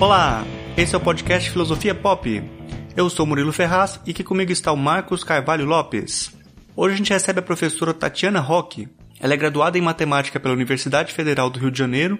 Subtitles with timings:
[0.00, 2.40] Olá, esse é o podcast Filosofia Pop.
[2.96, 6.30] Eu sou Murilo Ferraz e aqui comigo está o Marcos Carvalho Lopes.
[6.76, 8.88] Hoje a gente recebe a professora Tatiana Roque.
[9.18, 12.16] Ela é graduada em matemática pela Universidade Federal do Rio de Janeiro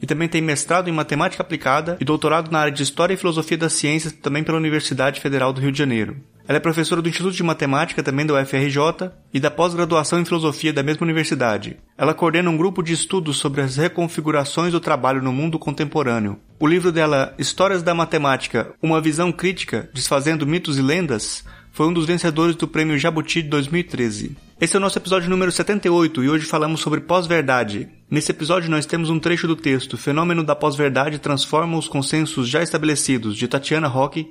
[0.00, 3.58] e também tem mestrado em matemática aplicada e doutorado na área de História e Filosofia
[3.58, 6.16] das Ciências também pela Universidade Federal do Rio de Janeiro.
[6.48, 10.72] Ela é professora do Instituto de Matemática também da UFRJ e da pós-graduação em Filosofia
[10.72, 11.76] da mesma universidade.
[11.94, 16.38] Ela coordena um grupo de estudos sobre as reconfigurações do trabalho no mundo contemporâneo.
[16.58, 21.92] O livro dela, Histórias da Matemática, uma visão crítica, desfazendo mitos e lendas, foi um
[21.92, 24.34] dos vencedores do Prêmio Jabuti de 2013.
[24.58, 27.90] Esse é o nosso episódio número 78 e hoje falamos sobre pós-verdade.
[28.10, 32.62] Nesse episódio nós temos um trecho do texto Fenômeno da pós-verdade transforma os consensos já
[32.62, 34.26] estabelecidos de Tatiana Roque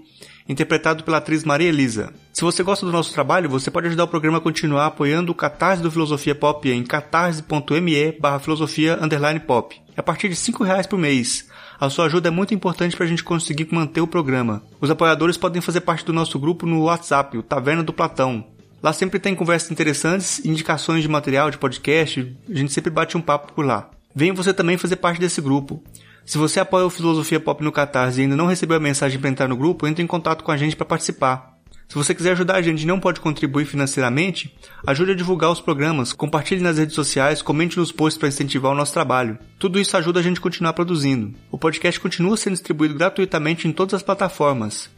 [0.48, 2.14] interpretado pela atriz Maria Elisa.
[2.34, 5.36] Se você gosta do nosso trabalho, você pode ajudar o programa a continuar apoiando o
[5.36, 9.00] Catarse do Filosofia Pop em catarse.me barra filosofia
[9.46, 9.82] pop.
[9.96, 11.48] É a partir de R$ reais por mês.
[11.80, 14.64] A sua ajuda é muito importante para a gente conseguir manter o programa.
[14.82, 18.46] Os apoiadores podem fazer parte do nosso grupo no WhatsApp, o Taverna do Platão.
[18.82, 23.22] Lá sempre tem conversas interessantes, indicações de material de podcast, a gente sempre bate um
[23.22, 23.90] papo por lá.
[24.14, 25.84] Venha você também fazer parte desse grupo.
[26.28, 29.30] Se você apoia o Filosofia Pop no Catarse e ainda não recebeu a mensagem para
[29.30, 31.58] entrar no grupo, entre em contato com a gente para participar.
[31.88, 34.54] Se você quiser ajudar a gente e não pode contribuir financeiramente,
[34.86, 38.76] ajude a divulgar os programas, compartilhe nas redes sociais, comente nos posts para incentivar o
[38.76, 39.40] nosso trabalho.
[39.58, 41.34] Tudo isso ajuda a gente a continuar produzindo.
[41.50, 44.90] O podcast continua sendo distribuído gratuitamente em todas as plataformas.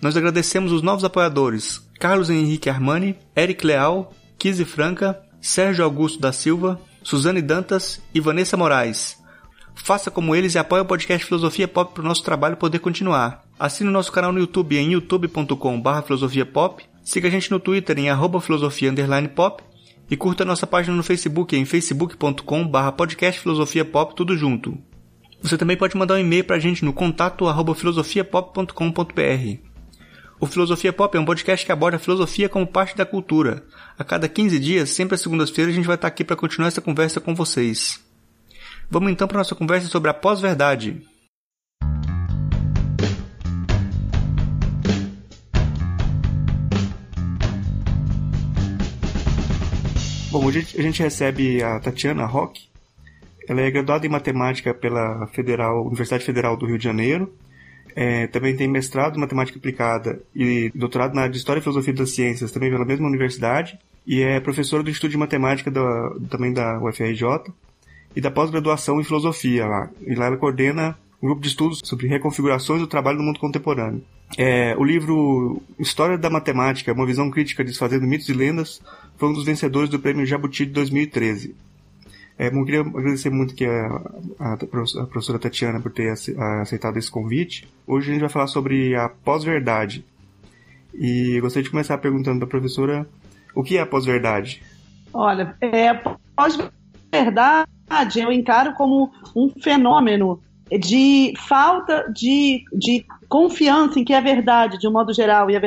[0.00, 6.32] Nós agradecemos os novos apoiadores: Carlos Henrique Armani, Eric Leal, Kizzy Franca, Sérgio Augusto da
[6.32, 9.21] Silva, Suzane Dantas e Vanessa Moraes.
[9.74, 13.42] Faça como eles e apoie o podcast Filosofia Pop para o nosso trabalho poder continuar.
[13.58, 18.10] Assine o nosso canal no YouTube em youtube.com.br filosofiapop, siga a gente no Twitter em
[18.10, 18.92] arroba filosofia
[19.34, 19.62] pop
[20.10, 24.78] e curta nossa página no Facebook em facebook.com.br podcast filosofia pop tudo junto.
[25.42, 29.72] Você também pode mandar um e-mail para a gente no contato arroba filosofiapop.com.br.
[30.42, 33.64] O Filosofia Pop é um podcast que aborda a filosofia como parte da cultura.
[33.96, 36.80] A cada 15 dias, sempre às segundas-feiras, a gente vai estar aqui para continuar essa
[36.80, 38.01] conversa com vocês.
[38.92, 41.00] Vamos então para nossa conversa sobre a pós-verdade.
[50.30, 52.68] Bom, hoje a gente recebe a Tatiana Roque.
[53.48, 57.34] Ela é graduada em matemática pela Federal, Universidade Federal do Rio de Janeiro.
[57.96, 61.94] É, também tem mestrado em matemática aplicada e doutorado na área de História e Filosofia
[61.94, 63.78] das Ciências, também pela mesma universidade.
[64.06, 67.24] E é professora do Instituto de Matemática da, também da UFRJ
[68.14, 69.90] e da pós-graduação em filosofia lá.
[70.06, 74.02] E lá ela coordena um grupo de estudos sobre reconfigurações do trabalho no mundo contemporâneo.
[74.36, 78.82] É, o livro História da Matemática, uma visão crítica desfazendo mitos e lendas,
[79.16, 81.54] foi um dos vencedores do prêmio Jabuti de 2013.
[82.38, 83.86] É, eu queria agradecer muito que a,
[84.38, 87.68] a, a, professora Tatiana por ter aceitado esse convite.
[87.86, 90.04] Hoje a gente vai falar sobre a pós-verdade.
[90.94, 93.06] E gostaria de começar perguntando para a professora
[93.54, 94.62] o que é a pós-verdade?
[95.12, 95.92] Olha, é,
[96.34, 97.70] pós-verdade
[98.16, 100.40] eu encaro como um fenômeno
[100.78, 105.60] de falta de, de confiança em que a verdade, de um modo geral, e a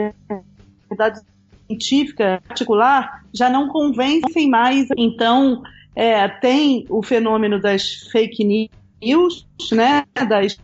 [0.89, 1.21] verdade
[1.67, 4.87] científica particular já não convencem mais.
[4.97, 5.61] Então,
[5.95, 8.69] é, tem o fenômeno das fake
[9.01, 10.57] news, né, das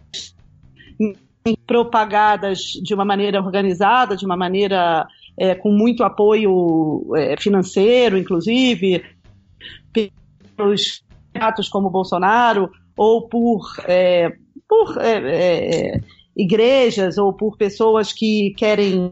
[1.66, 5.08] propagadas de uma maneira organizada, de uma maneira
[5.38, 9.04] é, com muito apoio é, financeiro, inclusive,
[10.56, 14.32] pelos candidatos como Bolsonaro, ou por, é,
[14.68, 16.02] por é, é,
[16.36, 19.10] igrejas, ou por pessoas que querem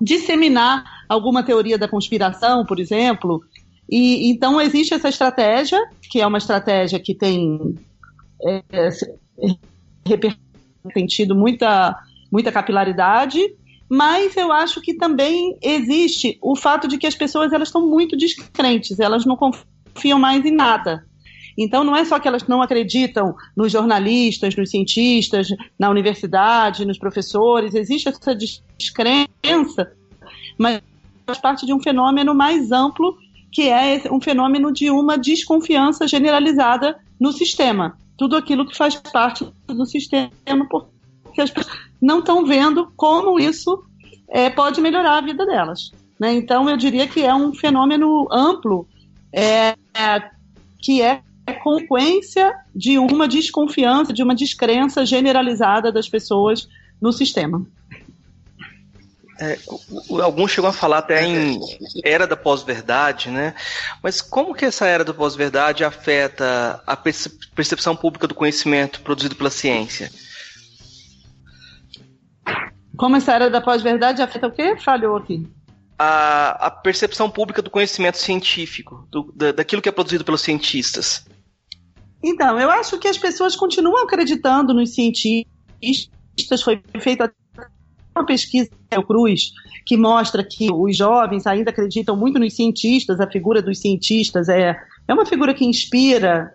[0.00, 3.42] disseminar alguma teoria da conspiração, por exemplo.
[3.90, 5.78] E então existe essa estratégia,
[6.10, 7.74] que é uma estratégia que tem,
[8.44, 8.62] é,
[10.94, 11.96] tem tido muita,
[12.30, 13.40] muita capilaridade,
[13.88, 18.16] mas eu acho que também existe o fato de que as pessoas elas estão muito
[18.16, 19.69] descrentes, elas não confiam
[20.18, 21.04] mais em nada.
[21.56, 25.48] Então, não é só que elas não acreditam nos jornalistas, nos cientistas,
[25.78, 29.92] na universidade, nos professores, existe essa descrença,
[30.56, 30.80] mas
[31.26, 33.16] faz parte de um fenômeno mais amplo,
[33.52, 37.98] que é um fenômeno de uma desconfiança generalizada no sistema.
[38.16, 43.84] Tudo aquilo que faz parte do sistema, porque as pessoas não estão vendo como isso
[44.28, 45.92] é, pode melhorar a vida delas.
[46.18, 46.34] Né?
[46.34, 48.86] Então, eu diria que é um fenômeno amplo
[49.32, 49.74] é,
[50.80, 51.22] que é
[51.62, 56.68] consequência de uma desconfiança, de uma descrença generalizada das pessoas
[57.00, 57.66] no sistema.
[59.40, 59.58] É,
[60.22, 61.58] alguns chegam a falar até em
[62.04, 63.54] era da pós-verdade, né?
[64.02, 69.48] Mas como que essa era da pós-verdade afeta a percepção pública do conhecimento produzido pela
[69.48, 70.10] ciência?
[72.98, 74.76] Como essa era da pós-verdade afeta o quê?
[74.76, 75.48] Falhou aqui.
[76.02, 81.26] A, a percepção pública do conhecimento científico, do, da, daquilo que é produzido pelos cientistas.
[82.22, 85.50] Então, eu acho que as pessoas continuam acreditando nos cientistas.
[86.62, 87.30] Foi feita
[88.16, 89.52] uma pesquisa do Cruz
[89.84, 93.20] que mostra que os jovens ainda acreditam muito nos cientistas.
[93.20, 94.76] A figura dos cientistas é,
[95.06, 96.54] é uma figura que inspira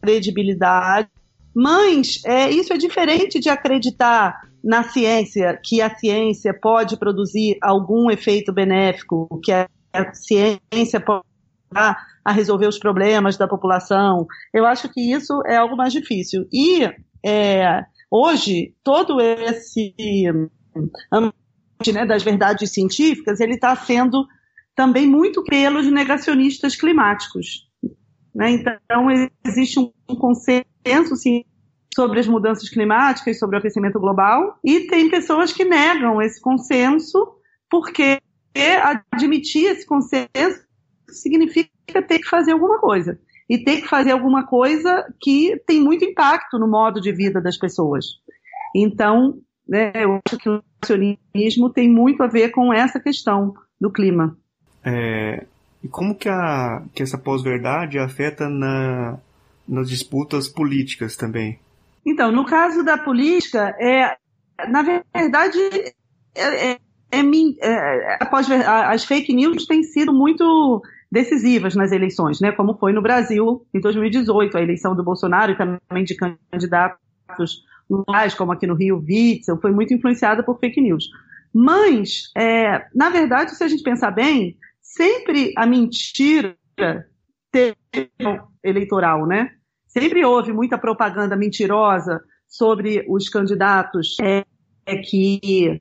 [0.00, 1.08] credibilidade.
[1.54, 8.10] Mas é, isso é diferente de acreditar na ciência, que a ciência pode produzir algum
[8.10, 9.66] efeito benéfico, que a
[10.12, 11.24] ciência pode
[11.70, 14.26] ajudar a resolver os problemas da população.
[14.52, 16.46] Eu acho que isso é algo mais difícil.
[16.52, 16.88] E
[17.24, 19.94] é, hoje, todo esse
[21.12, 24.26] ambiente né, das verdades científicas, ele está sendo
[24.74, 27.68] também muito pelos negacionistas climáticos.
[28.34, 28.50] Né?
[28.52, 29.10] Então,
[29.44, 31.44] existe um consenso sim,
[31.94, 37.36] sobre as mudanças climáticas, sobre o aquecimento global, e tem pessoas que negam esse consenso,
[37.68, 38.20] porque
[39.12, 40.64] admitir esse consenso
[41.08, 41.70] significa
[42.06, 43.18] ter que fazer alguma coisa.
[43.48, 47.56] E ter que fazer alguma coisa que tem muito impacto no modo de vida das
[47.56, 48.06] pessoas.
[48.74, 49.38] Então,
[49.68, 54.36] né, eu acho que o nacionalismo tem muito a ver com essa questão do clima.
[54.84, 55.44] É,
[55.82, 59.18] e como que, a, que essa pós-verdade afeta na,
[59.66, 61.58] nas disputas políticas também?
[62.04, 64.16] Então, no caso da política, é,
[64.68, 65.58] na verdade,
[66.34, 66.78] é, é,
[67.12, 67.20] é,
[67.60, 68.18] é
[68.86, 72.52] as fake news têm sido muito decisivas nas eleições, né?
[72.52, 78.34] Como foi no Brasil em 2018, a eleição do Bolsonaro e também de candidatos locais,
[78.34, 81.08] como aqui no Rio, Witzel, foi muito influenciada por fake news.
[81.52, 86.56] Mas, é, na verdade, se a gente pensar bem, sempre a mentira
[87.50, 87.76] teve
[88.62, 89.50] eleitoral, né?
[89.90, 94.44] Sempre houve muita propaganda mentirosa sobre os candidatos é,
[94.86, 95.80] é que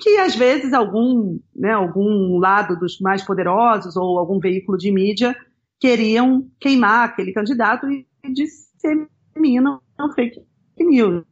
[0.00, 5.36] que às vezes algum, né, algum lado dos mais poderosos ou algum veículo de mídia
[5.78, 9.80] queriam queimar aquele candidato e disseminam
[10.14, 10.40] fake
[10.78, 11.24] news.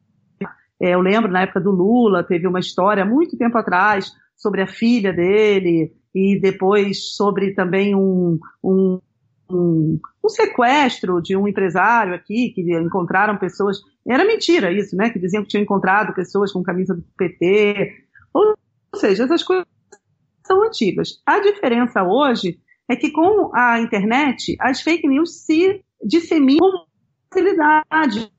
[0.81, 4.67] É, eu lembro na época do Lula teve uma história muito tempo atrás sobre a
[4.67, 9.01] filha dele e depois sobre também um, um
[9.52, 13.79] um, um, sequestro de um empresário aqui, que encontraram pessoas.
[14.08, 15.11] Era mentira isso, né?
[15.11, 17.93] Que diziam que tinham encontrado pessoas com camisa do PT.
[18.32, 18.55] Ou,
[18.93, 19.67] ou seja, essas coisas
[20.47, 21.20] são antigas.
[21.26, 22.58] A diferença hoje
[22.88, 26.85] é que com a internet, as fake news se disseminam com
[27.32, 28.31] facilidade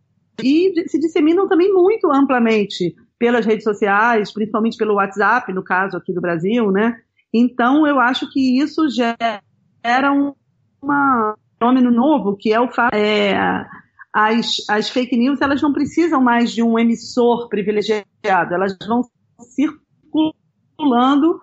[0.44, 6.14] e se disseminam também muito amplamente pelas redes sociais, principalmente pelo WhatsApp, no caso aqui
[6.14, 6.98] do Brasil, né?
[7.34, 10.34] Então, eu acho que isso gera um,
[10.84, 13.66] um fenômeno novo, que é o fato é,
[14.14, 19.04] as, as fake news elas não precisam mais de um emissor privilegiado, elas vão
[19.40, 21.40] circulando,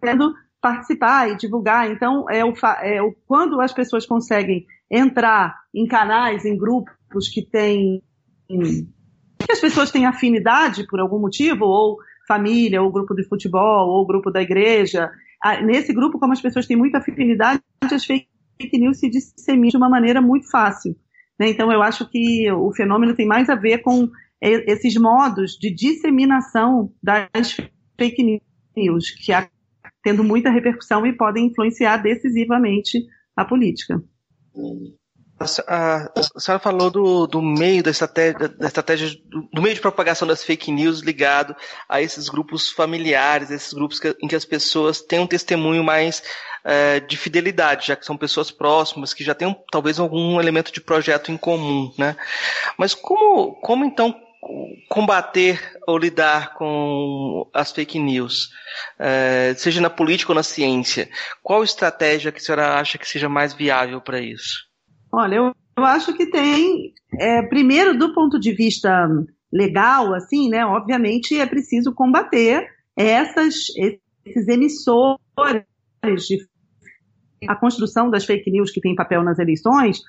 [0.00, 1.90] podendo participar e divulgar.
[1.90, 2.52] Então, é o,
[2.82, 8.02] é o, quando as pessoas conseguem entrar em canais, em grupos que têm
[8.48, 14.06] que as pessoas têm afinidade por algum motivo, ou família, ou grupo de futebol, ou
[14.06, 15.10] grupo da igreja,
[15.64, 18.28] nesse grupo, como as pessoas têm muita afinidade, as fake
[18.74, 20.96] news se disseminam de uma maneira muito fácil.
[21.38, 21.50] Né?
[21.50, 24.08] Então, eu acho que o fenômeno tem mais a ver com
[24.40, 27.56] esses modos de disseminação das
[27.98, 28.40] fake
[28.76, 29.48] news, que há
[30.02, 33.04] tendo muita repercussão e podem influenciar decisivamente
[33.36, 34.02] a política.
[35.40, 40.26] A, senhora falou do, do meio da estratégia, da estratégia do, do, meio de propagação
[40.26, 41.54] das fake news ligado
[41.88, 46.24] a esses grupos familiares, esses grupos que, em que as pessoas têm um testemunho mais
[46.68, 50.82] é, de fidelidade, já que são pessoas próximas, que já têm talvez algum elemento de
[50.82, 52.14] projeto em comum, né?
[52.76, 54.14] Mas como, como então
[54.86, 58.50] combater ou lidar com as fake news,
[58.98, 61.08] é, seja na política ou na ciência?
[61.42, 64.68] Qual estratégia que a senhora acha que seja mais viável para isso?
[65.10, 69.08] Olha, eu, eu acho que tem, é, primeiro, do ponto de vista
[69.50, 73.54] legal, assim, né, obviamente é preciso combater essas,
[74.26, 75.18] esses emissores
[76.26, 76.46] de
[77.46, 80.00] a construção das fake news que tem papel nas eleições,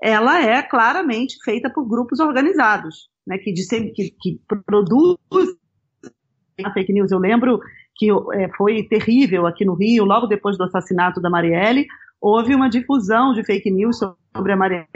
[0.00, 5.18] ela é claramente feita por grupos organizados, né, que, que, que produzem
[6.64, 7.10] a fake news.
[7.10, 7.58] Eu lembro
[7.96, 11.86] que é, foi terrível aqui no Rio, logo depois do assassinato da Marielle,
[12.20, 14.86] houve uma difusão de fake news sobre a Marielle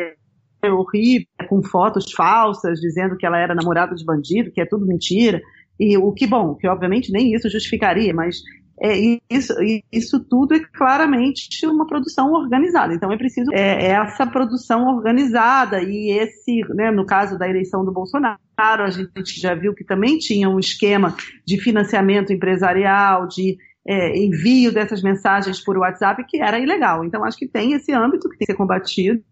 [0.71, 5.41] horrível, com fotos falsas, dizendo que ela era namorada de bandido, que é tudo mentira.
[5.81, 8.37] E o que, bom, que obviamente nem isso justificaria, mas
[8.85, 9.55] é, isso,
[9.93, 12.93] isso tudo é claramente uma produção organizada.
[12.93, 17.93] Então é preciso é, essa produção organizada e esse, né, no caso da eleição do
[17.93, 21.15] Bolsonaro, a gente já viu que também tinha um esquema
[21.47, 27.05] de financiamento empresarial, de é, envio dessas mensagens por WhatsApp que era ilegal.
[27.05, 29.23] Então acho que tem esse âmbito que tem que ser combatido,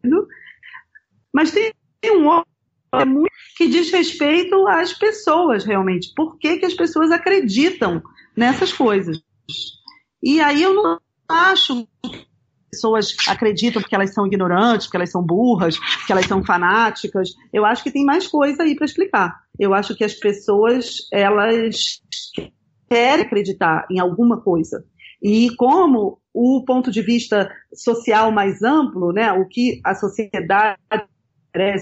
[1.35, 1.73] mas tem
[2.17, 2.47] um outro
[3.57, 6.13] que diz respeito às pessoas realmente.
[6.15, 8.01] Por que, que as pessoas acreditam
[8.37, 9.21] nessas coisas?
[10.23, 12.27] E aí eu não acho que
[12.71, 17.31] pessoas acreditam porque elas são ignorantes, porque elas são burras, porque elas são fanáticas.
[17.53, 19.41] Eu acho que tem mais coisa aí para explicar.
[19.59, 22.01] Eu acho que as pessoas elas
[22.89, 24.85] querem acreditar em alguma coisa.
[25.23, 30.79] E como o ponto de vista social mais amplo, né, o que a sociedade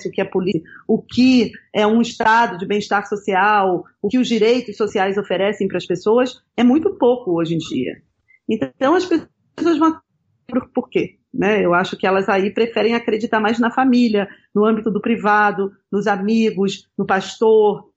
[0.07, 4.27] o que é política, o que é um estado de bem-estar social, o que os
[4.27, 8.03] direitos sociais oferecem para as pessoas, é muito pouco hoje em dia.
[8.49, 10.01] Então as pessoas vão
[10.47, 11.19] por, por quê?
[11.33, 11.65] Né?
[11.65, 16.07] Eu acho que elas aí preferem acreditar mais na família, no âmbito do privado, nos
[16.07, 17.91] amigos, no pastor,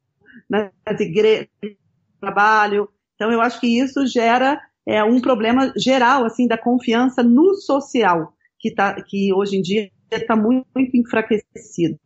[0.50, 2.90] nas igrejas, no trabalho.
[3.16, 8.34] Então eu acho que isso gera é, um problema geral assim da confiança no social
[8.62, 12.00] que, tá, que hoje em dia está muito, muito enfraquecido.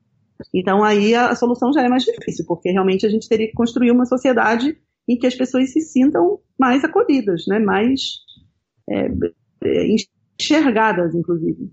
[0.53, 3.91] Então aí a, solução já é mais difícil, porque realmente a gente teria que construir
[3.91, 7.59] uma sociedade em que as pessoas se sintam mais acolhidas, né?
[7.59, 8.01] mais
[8.89, 9.07] é,
[10.39, 11.71] enxergadas, inclusive.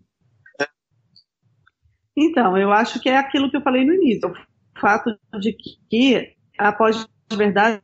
[2.17, 5.11] Então, eu acho que é aquilo que eu falei no início, o fato
[5.41, 5.57] de
[5.89, 7.83] que a pós-verdade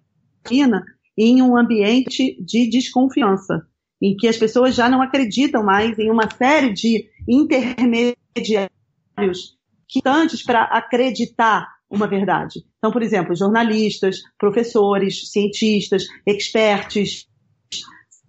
[1.17, 3.67] em um ambiente de desconfiança,
[4.01, 8.28] em que as pessoas já não acreditam mais em uma série de intermediários
[9.89, 12.65] que antes para acreditar uma verdade.
[12.79, 17.27] Então, por exemplo, jornalistas, professores, cientistas, experts,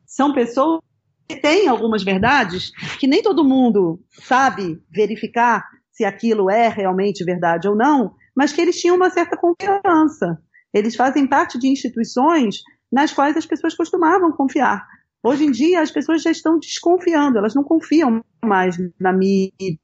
[0.05, 0.81] são pessoas
[1.27, 7.67] que têm algumas verdades que nem todo mundo sabe verificar se aquilo é realmente verdade
[7.67, 10.41] ou não, mas que eles tinham uma certa confiança.
[10.73, 12.61] Eles fazem parte de instituições
[12.91, 14.87] nas quais as pessoas costumavam confiar.
[15.21, 19.77] Hoje em dia, as pessoas já estão desconfiando, elas não confiam mais na mídia,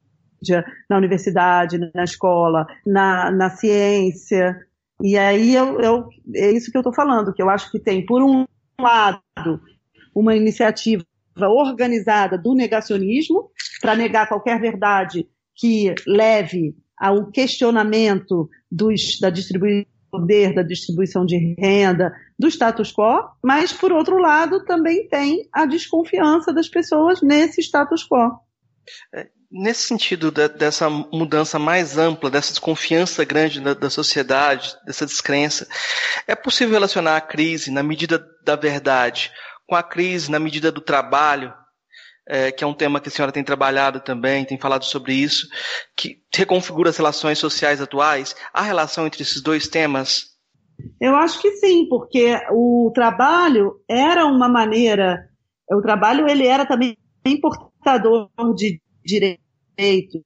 [0.88, 4.56] na universidade, na escola, na, na ciência.
[5.02, 8.04] E aí eu, eu, é isso que eu estou falando, que eu acho que tem,
[8.04, 8.46] por um
[8.80, 9.20] lado,
[10.14, 11.04] uma iniciativa
[11.38, 13.50] organizada do negacionismo,
[13.80, 21.54] para negar qualquer verdade que leve ao questionamento dos, da distribuição poder da distribuição de
[21.58, 27.60] renda, do status quo, mas, por outro lado, também tem a desconfiança das pessoas nesse
[27.60, 28.38] status quo.
[29.14, 35.06] É, nesse sentido de, dessa mudança mais ampla, dessa desconfiança grande da, da, sociedade, dessa
[35.06, 35.66] descrença,
[36.26, 39.30] é possível relacionar a crise na medida da verdade
[39.66, 41.52] com a crise na medida do trabalho,
[42.28, 45.48] é, que é um tema que a senhora tem trabalhado também, tem falado sobre isso,
[45.96, 48.34] que reconfigura as relações sociais atuais?
[48.52, 50.36] Há relação entre esses dois temas?
[51.00, 55.28] Eu acho que sim, porque o trabalho era uma maneira,
[55.70, 56.96] o trabalho ele era também
[58.54, 60.24] de direito,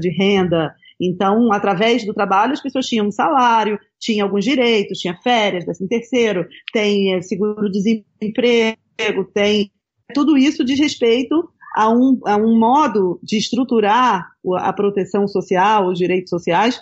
[0.00, 0.74] de renda.
[1.00, 5.88] Então, através do trabalho, as pessoas tinham um salário, tinham alguns direitos, tinha férias, décimo
[5.88, 9.70] terceiro, tem eh, seguro-desemprego, tem
[10.14, 14.26] tudo isso diz respeito a um, a um modo de estruturar
[14.58, 16.80] a proteção social, os direitos sociais,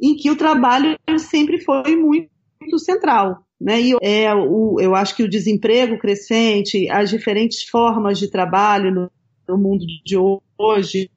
[0.00, 2.28] em que o trabalho sempre foi muito,
[2.60, 3.42] muito central.
[3.58, 3.80] Né?
[3.80, 9.10] E é, o, eu acho que o desemprego crescente, as diferentes formas de trabalho no,
[9.48, 11.10] no mundo de hoje,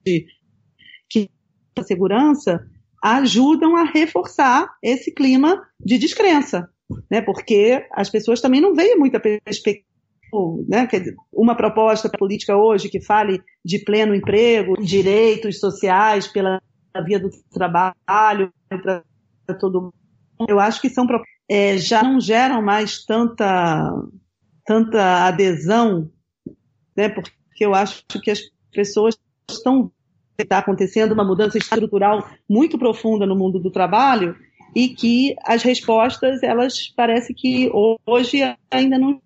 [1.10, 1.30] que
[1.78, 2.66] a segurança,
[3.04, 6.70] ajudam a reforçar esse clima de descrença,
[7.10, 7.22] né?
[7.22, 9.88] Porque as pessoas também não veem muita perspectiva
[10.68, 10.88] né,
[11.32, 16.62] uma proposta política hoje que fale de pleno emprego, direitos sociais pela
[17.06, 19.04] via do trabalho para
[19.60, 19.94] todo mundo,
[20.50, 21.06] eu acho que são
[21.50, 23.90] é, já não geram mais tanta
[24.66, 26.12] tanta adesão,
[26.96, 27.32] né, porque
[27.66, 29.18] eu acho que as pessoas
[29.50, 29.92] estão
[30.38, 34.36] está acontecendo uma mudança estrutural muito profunda no mundo do trabalho
[34.76, 37.72] e que as respostas elas parece que
[38.06, 39.20] hoje ainda não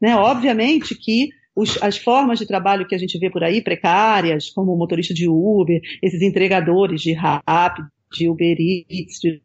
[0.00, 0.16] né?
[0.16, 4.76] Obviamente que os, as formas de trabalho que a gente vê por aí, precárias, como
[4.76, 9.40] motorista de Uber, esses entregadores de Rap, de Uber Eats, de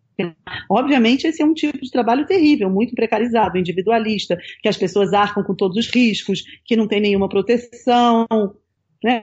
[0.70, 5.44] Obviamente, esse é um tipo de trabalho terrível, muito precarizado, individualista, que as pessoas arcam
[5.44, 8.26] com todos os riscos, que não tem nenhuma proteção.
[9.04, 9.22] Né?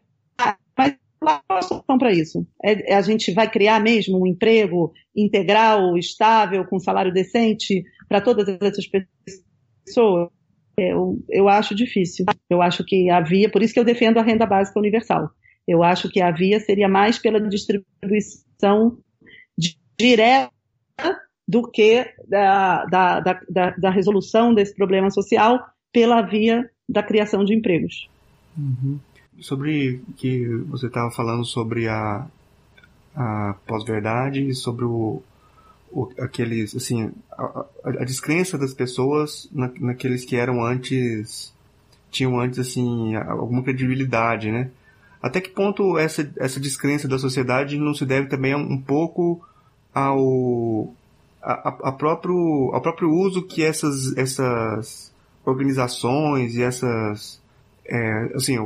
[0.76, 2.46] Mas qual a solução para isso?
[2.62, 8.20] É, é, a gente vai criar mesmo um emprego integral, estável, com salário decente para
[8.20, 10.30] todas essas pessoas?
[10.76, 12.24] eu, eu acho difícil.
[12.48, 15.30] Eu acho que havia, por isso que eu defendo a renda básica universal.
[15.66, 18.98] Eu acho que a via seria mais pela distribuição
[19.98, 20.53] direta
[21.46, 25.60] do que da, da, da, da, resolução desse problema social
[25.92, 28.08] pela via da criação de empregos.
[28.56, 28.98] Uhum.
[29.40, 32.26] Sobre que você estava falando sobre a,
[33.14, 35.22] a pós-verdade e sobre o,
[35.90, 41.52] o, aqueles, assim, a, a, descrença das pessoas na, naqueles que eram antes,
[42.10, 44.70] tinham antes, assim, alguma credibilidade, né?
[45.20, 49.42] Até que ponto essa, essa descrença da sociedade não se deve também um pouco
[49.94, 50.92] ao,
[51.42, 55.12] a, a próprio, ao próprio uso que essas, essas
[55.44, 57.40] organizações e essas,
[57.86, 58.56] é, assim,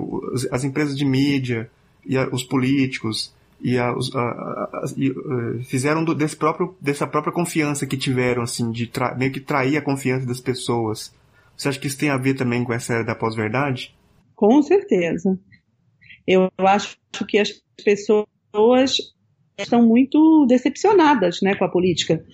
[0.51, 1.71] as empresas de mídia
[2.07, 7.33] e a, os políticos e, a, a, e uh, fizeram do, desse próprio, dessa própria
[7.33, 11.13] confiança que tiveram, assim, de tra, meio que trair a confiança das pessoas.
[11.57, 13.95] Você acha que isso tem a ver também com essa era da pós-verdade?
[14.37, 15.37] Com certeza.
[16.25, 17.51] Eu acho que as
[17.85, 19.13] pessoas
[19.59, 22.25] estão muito decepcionadas né, com a política.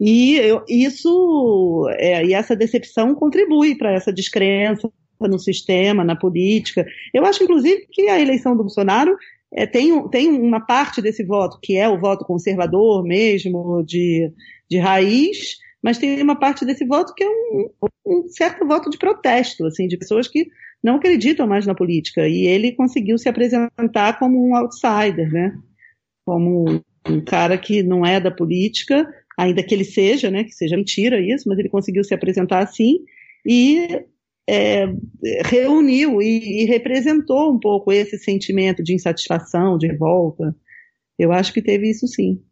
[0.00, 4.90] E eu, isso é, e essa decepção contribui para essa descrença
[5.20, 6.84] no sistema, na política.
[7.14, 9.16] Eu acho, inclusive, que a eleição do Bolsonaro
[9.52, 14.30] é, tem, tem uma parte desse voto, que é o voto conservador mesmo, de,
[14.68, 17.70] de raiz, mas tem uma parte desse voto que é um,
[18.06, 20.48] um certo voto de protesto, assim, de pessoas que
[20.82, 22.28] não acreditam mais na política.
[22.28, 25.56] E ele conseguiu se apresentar como um outsider, né?
[26.26, 30.44] Como um cara que não é da política, ainda que ele seja, né?
[30.44, 32.98] Que seja mentira isso, mas ele conseguiu se apresentar assim
[33.46, 34.04] e
[34.48, 34.86] é,
[35.44, 40.54] reuniu e, e, representou um pouco esse sentimento de insatisfação, de revolta.
[41.18, 42.42] Eu acho que teve isso sim.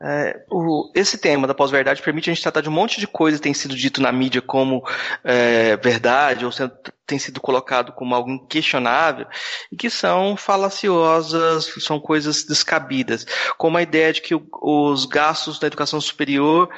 [0.00, 3.38] É, o, esse tema da pós-verdade permite a gente tratar de um monte de coisa
[3.38, 4.86] que tem sido dito na mídia como
[5.24, 6.72] é, verdade ou sendo
[7.06, 9.26] tem sido colocado como algo inquestionável
[9.70, 13.24] e que são falaciosas, são coisas descabidas,
[13.56, 16.68] como a ideia de que os gastos da educação superior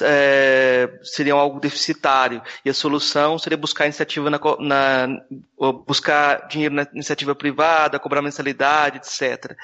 [0.00, 5.22] é, seriam algo deficitário e a solução seria buscar iniciativa na, na
[5.86, 9.54] buscar dinheiro na iniciativa privada, cobrar mensalidade, etc.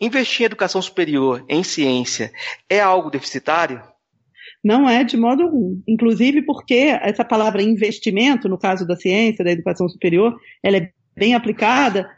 [0.00, 2.32] Investir em educação superior, em ciência,
[2.68, 3.82] é algo deficitário?
[4.62, 5.80] Não é de modo algum.
[5.88, 11.34] Inclusive porque essa palavra investimento, no caso da ciência, da educação superior, ela é bem
[11.34, 12.08] aplicada,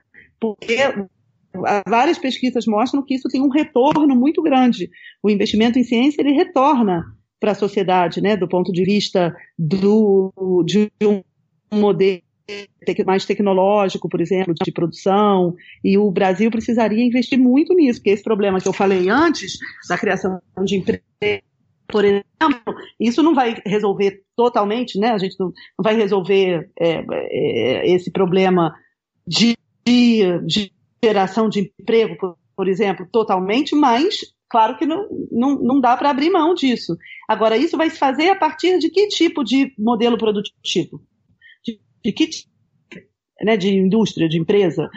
[0.40, 0.78] porque
[1.87, 4.90] várias pesquisas mostram que isso tem um retorno muito grande.
[5.22, 7.04] O investimento em ciência, ele retorna
[7.38, 11.22] para a sociedade, né, do ponto de vista do, de um
[11.72, 12.22] modelo
[13.06, 18.22] mais tecnológico, por exemplo, de produção, e o Brasil precisaria investir muito nisso, porque esse
[18.22, 21.02] problema que eu falei antes, da criação de emprego,
[21.92, 25.10] por exemplo, isso não vai resolver totalmente, né?
[25.10, 28.74] A gente não, vai resolver é, é, esse problema
[29.26, 30.72] de, de,
[31.04, 36.10] geração de emprego, por, por, exemplo, totalmente, mas claro que não, não, não dá para
[36.10, 36.96] abrir mão disso.
[37.28, 41.02] Agora, isso vai se fazer a partir de que tipo de modelo produtivo?
[42.02, 42.48] Tipo
[43.42, 44.88] né, de indústria, de empresa?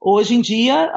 [0.00, 0.92] Hoje em dia,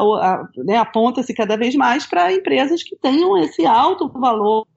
[0.58, 4.68] né, aponta-se cada vez mais para empresas que tenham esse alto valor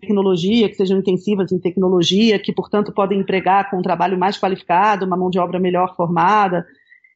[0.00, 5.06] tecnologia, que sejam intensivas em tecnologia, que, portanto, podem empregar com um trabalho mais qualificado,
[5.06, 6.64] uma mão de obra melhor formada.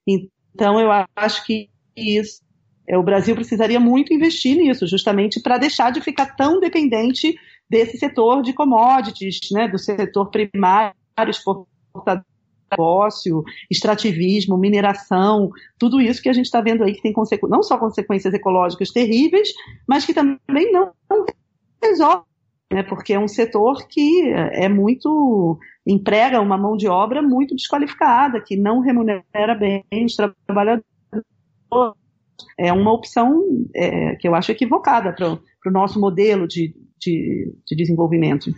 [0.07, 2.41] Então, eu acho que isso,
[2.89, 7.37] é, o Brasil precisaria muito investir nisso, justamente para deixar de ficar tão dependente
[7.69, 10.95] desse setor de commodities, né, do setor primário,
[11.29, 11.67] exportador
[12.71, 17.15] negócio, extrativismo, mineração, tudo isso que a gente está vendo aí que tem
[17.49, 19.49] não só consequências ecológicas terríveis,
[19.87, 20.93] mas que também não
[21.83, 22.25] resolve,
[22.73, 28.43] né, porque é um setor que é muito emprega uma mão de obra muito desqualificada,
[28.43, 30.15] que não remunera bem os
[30.47, 30.85] trabalhadores.
[32.59, 33.43] É uma opção
[33.75, 35.33] é, que eu acho equivocada para
[35.67, 38.51] o nosso modelo de, de, de desenvolvimento.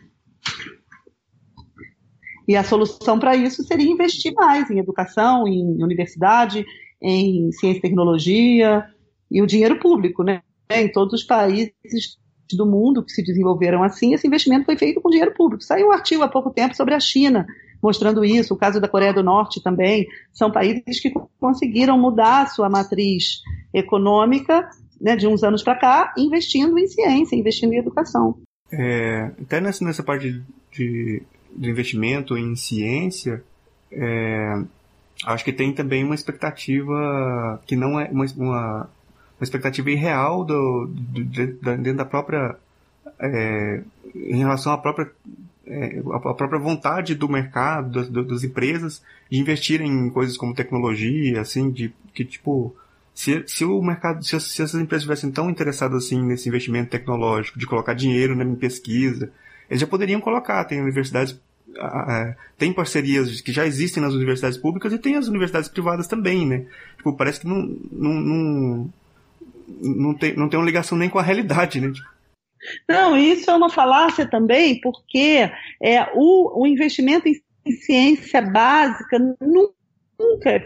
[2.50, 6.66] E a solução para isso seria investir mais em educação, em universidade,
[7.00, 8.84] em ciência e tecnologia
[9.30, 10.42] e o dinheiro público, né?
[10.68, 12.18] Em todos os países
[12.52, 15.62] do mundo que se desenvolveram assim, esse investimento foi feito com dinheiro público.
[15.62, 17.46] Saiu um artigo há pouco tempo sobre a China,
[17.80, 20.08] mostrando isso, o caso da Coreia do Norte também.
[20.32, 24.68] São países que conseguiram mudar sua matriz econômica
[25.00, 28.42] né, de uns anos para cá, investindo em ciência, investindo em educação.
[28.72, 31.22] É, até nessa, nessa parte de
[31.58, 33.42] investimento em ciência,
[33.90, 34.62] é,
[35.24, 38.90] acho que tem também uma expectativa que não é uma, uma
[39.40, 42.56] uma expectativa irreal do, do, do, dentro da própria.
[43.18, 43.82] É,
[44.14, 45.10] em relação à própria
[45.66, 51.70] é, a própria vontade do mercado, das, empresas, de investir em coisas como tecnologia, assim,
[51.70, 52.74] de que tipo
[53.14, 57.66] se, se o mercado, se, essas empresas estivessem tão interessadas assim nesse investimento tecnológico, de
[57.66, 59.30] colocar dinheiro né, em pesquisa,
[59.70, 60.64] eles já poderiam colocar.
[60.64, 61.40] Tem universidades,
[62.59, 66.66] tem parcerias que já existem nas universidades públicas e tem as universidades privadas também, né?
[66.96, 68.92] Tipo, parece que não, não, não,
[69.68, 71.92] não, tem, não tem uma ligação nem com a realidade, né?
[71.92, 72.09] Tipo,
[72.88, 75.50] não, isso é uma falácia também, porque
[75.83, 80.64] é, o, o investimento em ciência básica nunca é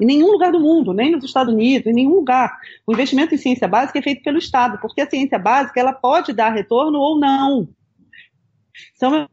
[0.00, 2.58] em nenhum lugar do mundo, nem nos Estados Unidos, em nenhum lugar.
[2.84, 6.32] O investimento em ciência básica é feito pelo Estado, porque a ciência básica ela pode
[6.32, 7.68] dar retorno ou não.
[8.96, 9.28] Então, é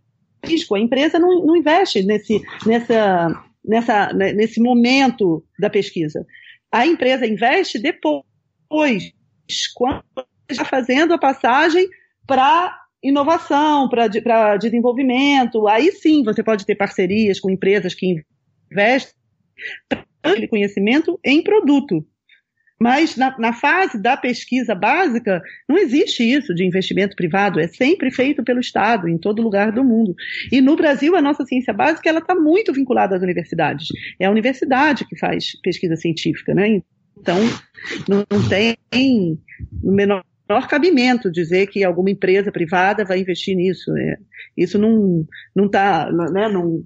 [0.48, 0.76] risco.
[0.76, 6.26] A empresa não, não investe nesse, nessa, nessa, nesse momento da pesquisa.
[6.72, 8.24] A empresa investe depois,
[9.76, 10.04] quando
[10.50, 11.88] está fazendo a passagem
[12.26, 15.68] para inovação, para desenvolvimento.
[15.68, 18.24] Aí sim você pode ter parcerias com empresas que
[18.72, 19.22] investem
[20.50, 22.06] conhecimento em produto.
[22.82, 25.40] Mas na, na, fase da pesquisa básica,
[25.70, 29.84] não existe isso de investimento privado, é sempre feito pelo Estado, em todo lugar do
[29.84, 30.16] mundo.
[30.52, 33.88] E no Brasil, a nossa ciência básica ela está muito vinculada às universidades.
[34.20, 36.82] É a universidade que faz pesquisa científica, né?
[37.20, 37.38] Então,
[38.10, 38.76] não, não tem
[39.84, 40.24] no menor
[40.68, 43.96] cabimento dizer que alguma empresa privada vai investir nisso.
[43.96, 44.18] É,
[44.58, 45.28] isso não
[45.68, 46.84] está, né, não,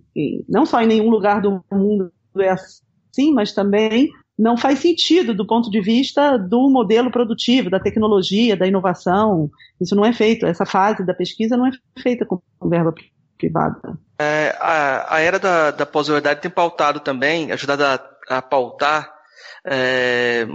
[0.49, 5.33] não só em nenhum lugar do mundo é assim, sim, mas também não faz sentido
[5.33, 9.49] do ponto de vista do modelo produtivo, da tecnologia, da inovação.
[9.79, 12.93] Isso não é feito, essa fase da pesquisa não é feita com verba
[13.37, 13.97] privada.
[14.19, 19.14] É, a, a, era da, da pós-verdade tem pautado também, ajudado a, a pautar
[19.65, 20.47] é,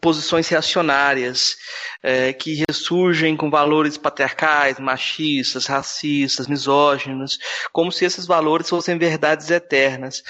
[0.00, 1.56] posições reacionárias
[2.02, 7.38] é, que ressurgem com valores patriarcais, machistas, racistas, misóginos,
[7.72, 10.22] como se esses valores fossem verdades eternas.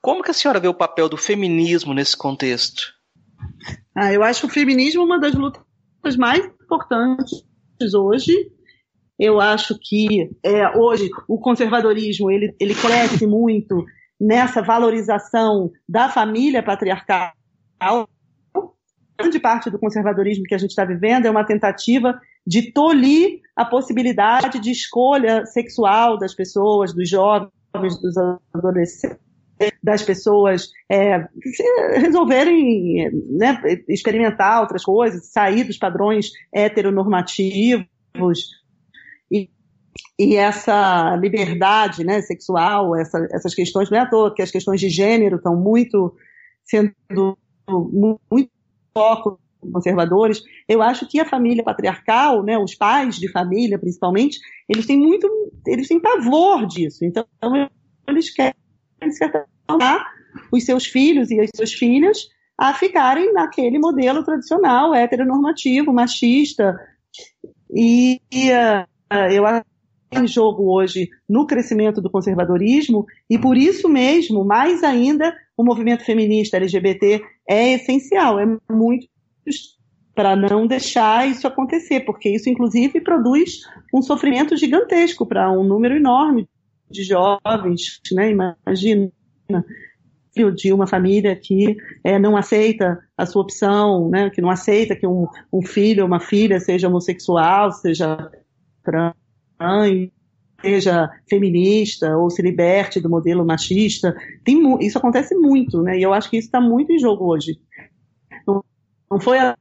[0.00, 2.92] Como que a senhora vê o papel do feminismo nesse contexto?
[3.96, 7.44] Ah, eu acho o feminismo uma das lutas mais importantes
[7.94, 8.50] hoje.
[9.18, 13.84] Eu acho que é, hoje o conservadorismo ele, ele cresce muito
[14.20, 17.32] nessa valorização da família patriarcal.
[19.18, 23.64] Grande parte do conservadorismo que a gente está vivendo é uma tentativa de tolir a
[23.64, 27.52] possibilidade de escolha sexual das pessoas, dos jovens,
[28.00, 28.16] dos
[28.52, 29.20] adolescentes
[29.82, 31.24] das pessoas é,
[32.00, 37.86] resolverem né, experimentar outras coisas, sair dos padrões heteronormativos.
[39.30, 39.48] E,
[40.18, 44.80] e essa liberdade né, sexual, essa, essas questões, não é à toa que as questões
[44.80, 46.16] de gênero estão muito
[46.64, 47.38] sendo
[47.68, 48.50] muito
[48.94, 49.38] foco
[49.72, 54.98] conservadores, eu acho que a família patriarcal, né, os pais de família principalmente, eles têm
[54.98, 55.28] muito,
[55.66, 57.04] eles têm pavor disso.
[57.04, 57.24] Então
[58.08, 58.54] eles querem
[60.50, 66.76] os seus filhos e as suas filhas a ficarem naquele modelo tradicional, heteronormativo, machista.
[67.74, 69.64] E, e uh, eu acho
[70.12, 76.04] em jogo hoje no crescimento do conservadorismo, e por isso mesmo, mais ainda, o movimento
[76.04, 79.06] feminista LGBT é essencial, é muito
[80.14, 83.62] para não deixar isso acontecer, porque isso, inclusive, produz
[83.94, 86.48] um sofrimento gigantesco para um número enorme
[86.90, 88.30] de jovens, né?
[88.30, 89.10] Imagina
[90.54, 95.06] de uma família que é, não aceita a sua opção, né, que não aceita que
[95.06, 98.30] um, um filho ou uma filha seja homossexual, seja
[98.82, 99.12] trans,
[100.62, 104.14] seja feminista ou se liberte do modelo machista.
[104.44, 105.98] Tem, isso acontece muito, né?
[105.98, 107.58] E eu acho que isso está muito em jogo hoje.
[108.46, 108.64] Não,
[109.10, 109.56] não foi a,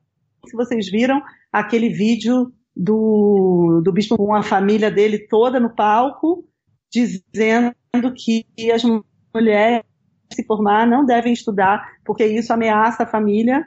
[0.48, 6.46] se vocês viram aquele vídeo do, do bispo com a família dele toda no palco,
[6.92, 7.74] dizendo
[8.16, 8.84] que as
[9.34, 9.84] mulheres
[10.34, 13.66] se formar não devem estudar, porque isso ameaça a família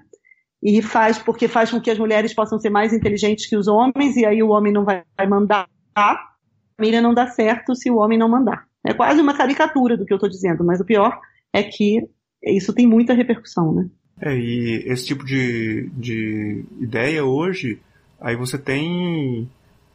[0.63, 4.17] e faz porque faz com que as mulheres possam ser mais inteligentes que os homens
[4.17, 6.34] e aí o homem não vai mandar, a
[6.77, 8.67] família não dá certo se o homem não mandar.
[8.85, 11.19] É quase uma caricatura do que eu estou dizendo, mas o pior
[11.53, 12.07] é que
[12.43, 13.89] isso tem muita repercussão, né?
[14.21, 17.81] É, e esse tipo de, de ideia hoje,
[18.21, 19.49] aí você tem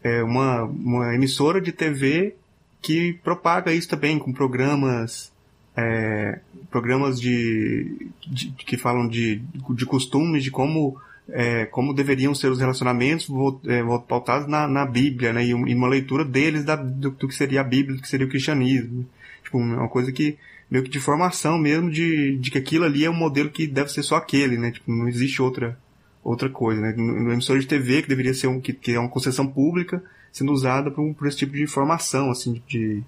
[0.04, 2.36] é, uma, uma emissora de TV
[2.82, 5.32] que propaga isso também com programas
[5.76, 6.40] é,
[6.70, 9.38] programas de, de, que falam de,
[9.70, 10.98] de costumes, de como
[11.32, 13.28] é, como deveriam ser os relacionamentos
[13.68, 15.46] é, pautados na, na Bíblia, né?
[15.46, 18.30] E, uma leitura deles da, do, do, que seria a Bíblia, do que seria o
[18.30, 19.06] cristianismo.
[19.44, 20.38] Tipo, uma coisa que
[20.70, 23.90] meio que de formação mesmo de, de que aquilo ali é um modelo que deve
[23.92, 24.72] ser só aquele, né?
[24.72, 25.78] Tipo, não existe outra
[26.24, 26.94] outra coisa, né?
[26.96, 30.52] No emissor de TV que deveria ser um que, que é uma concessão pública, sendo
[30.52, 33.02] usada por, por esse tipo de informação, assim, de,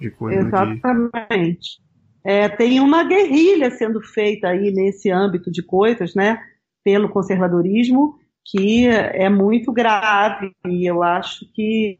[0.00, 0.40] de coisa.
[0.40, 1.78] Exatamente.
[1.78, 1.84] De...
[2.24, 6.38] É, tem uma guerrilha sendo feita aí nesse âmbito de coisas, né,
[6.84, 11.98] pelo conservadorismo, que é muito grave e eu acho que,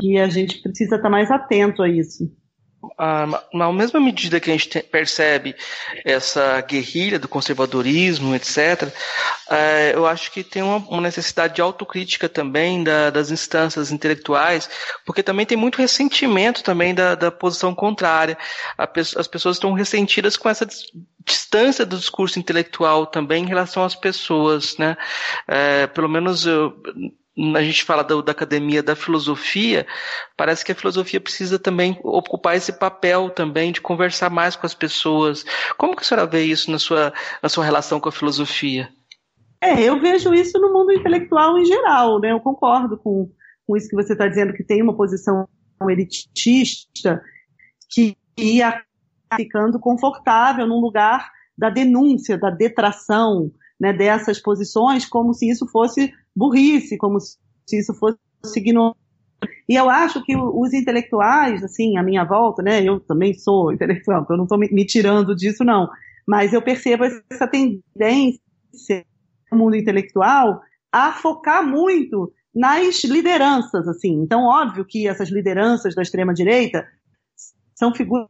[0.00, 2.30] que a gente precisa estar mais atento a isso
[3.52, 5.54] na mesma medida que a gente percebe
[6.04, 8.92] essa guerrilha do conservadorismo, etc.,
[9.50, 14.68] é, eu acho que tem uma necessidade de autocrítica também das instâncias intelectuais,
[15.04, 18.38] porque também tem muito ressentimento também da, da posição contrária.
[18.76, 20.66] As pessoas estão ressentidas com essa
[21.24, 24.96] distância do discurso intelectual também em relação às pessoas, né?
[25.48, 26.74] É, pelo menos eu,
[27.36, 29.86] a gente fala da, da, academia da filosofia,
[30.36, 34.74] parece que a filosofia precisa também ocupar esse papel também de conversar mais com as
[34.74, 35.44] pessoas.
[35.76, 38.88] Como que a senhora vê isso na sua, na sua relação com a filosofia?
[39.60, 42.32] É, eu vejo isso no mundo intelectual em geral, né?
[42.32, 43.30] Eu concordo com,
[43.66, 45.48] com isso que você está dizendo, que tem uma posição
[45.90, 47.20] elitista
[47.90, 48.82] que ia
[49.36, 56.12] ficando confortável num lugar da denúncia, da detração, né, dessas posições, como se isso fosse
[56.34, 57.36] burrice, como se
[57.72, 58.18] isso fosse
[58.56, 59.04] ignorância.
[59.68, 64.22] E eu acho que os intelectuais, assim, à minha volta, né, eu também sou intelectual,
[64.22, 65.88] então eu não estou me tirando disso, não,
[66.26, 69.04] mas eu percebo essa tendência
[69.50, 70.60] no mundo intelectual
[70.92, 74.22] a focar muito nas lideranças, assim.
[74.22, 76.86] Então, óbvio que essas lideranças da extrema-direita
[77.74, 78.28] são figuras,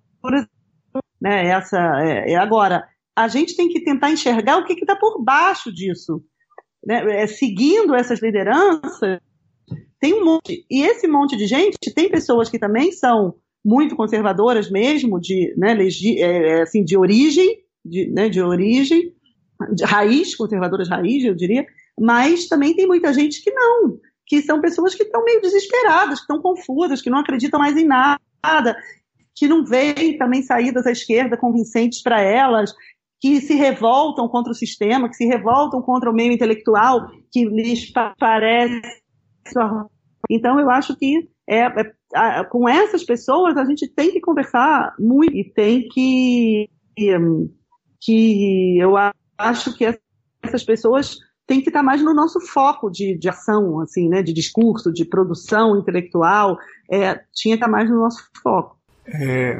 [1.20, 5.22] né, essa, é, é agora, a gente tem que tentar enxergar o que está por
[5.22, 6.24] baixo disso.
[6.86, 7.22] Né?
[7.22, 9.18] É, seguindo essas lideranças,
[10.00, 10.66] tem um monte.
[10.70, 15.76] E esse monte de gente tem pessoas que também são muito conservadoras mesmo, de, né,
[15.78, 19.14] é, é, assim, de origem, de, né, de origem,
[19.72, 21.64] de raiz, conservadoras raiz, eu diria,
[21.98, 26.24] mas também tem muita gente que não, que são pessoas que estão meio desesperadas, que
[26.24, 28.76] estão confusas, que não acreditam mais em nada,
[29.34, 32.74] que não veem também saídas à esquerda convincentes para elas,
[33.24, 37.90] que se revoltam contra o sistema, que se revoltam contra o meio intelectual, que lhes
[38.20, 38.82] parece.
[40.28, 41.60] Então, eu acho que é,
[42.14, 46.68] é, com essas pessoas a gente tem que conversar muito e tem que.
[47.98, 48.92] que eu
[49.38, 49.98] acho que
[50.42, 54.34] essas pessoas têm que estar mais no nosso foco de, de ação, assim, né, de
[54.34, 56.58] discurso, de produção intelectual,
[56.92, 58.78] é, tinha que estar mais no nosso foco.
[59.06, 59.56] É,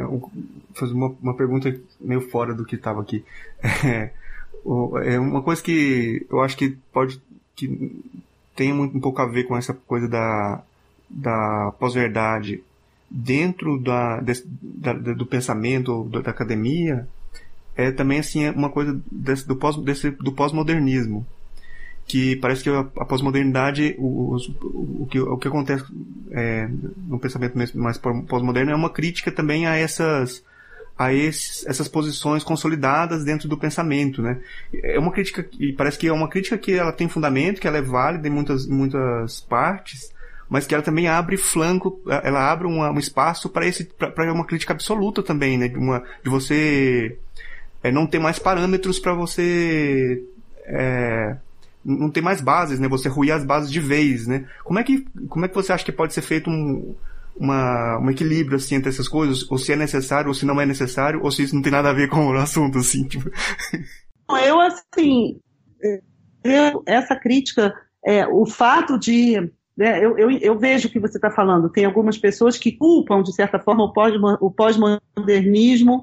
[0.75, 3.25] fazer uma, uma pergunta meio fora do que estava aqui.
[4.67, 7.21] É, é, uma coisa que eu acho que pode
[7.55, 8.03] que
[8.57, 10.63] tem um pouco a ver com essa coisa da,
[11.11, 12.65] da pós-verdade
[13.11, 17.07] dentro da, da, do pensamento da academia
[17.77, 21.27] é também assim uma coisa desse, do pós desse, do pós-modernismo
[22.07, 25.85] que parece que a, pós-modernidade, o, o, o, que, o que acontece
[26.31, 26.69] é,
[27.09, 30.45] no pensamento mais pós-moderno é uma crítica também a essas
[30.97, 34.40] a esses, essas posições consolidadas dentro do pensamento, né?
[34.73, 37.79] É uma crítica e parece que é uma crítica que ela tem fundamento, que ela
[37.79, 40.12] é válida em muitas muitas partes,
[40.49, 44.45] mas que ela também abre flanco, ela abre uma, um espaço para esse para uma
[44.45, 45.67] crítica absoluta também, né?
[45.67, 47.19] De, uma, de você
[47.83, 50.23] é, não ter mais parâmetros para você
[50.67, 51.37] é,
[51.85, 52.88] não tem mais bases, né?
[52.88, 54.49] Você ruir as bases de vez, né?
[54.64, 56.97] Como é que, como é que você acha que pode ser feito um,
[57.37, 59.49] uma, um equilíbrio, assim, entre essas coisas?
[59.51, 61.90] Ou se é necessário, ou se não é necessário, ou se isso não tem nada
[61.90, 63.31] a ver com o assunto, assim, tipo...
[64.47, 65.38] Eu, assim,
[66.42, 69.53] eu, essa crítica, é, o fato de...
[69.77, 71.68] Né, eu, eu, eu vejo o que você está falando.
[71.68, 73.85] Tem algumas pessoas que culpam, de certa forma,
[74.40, 76.01] o pós-modernismo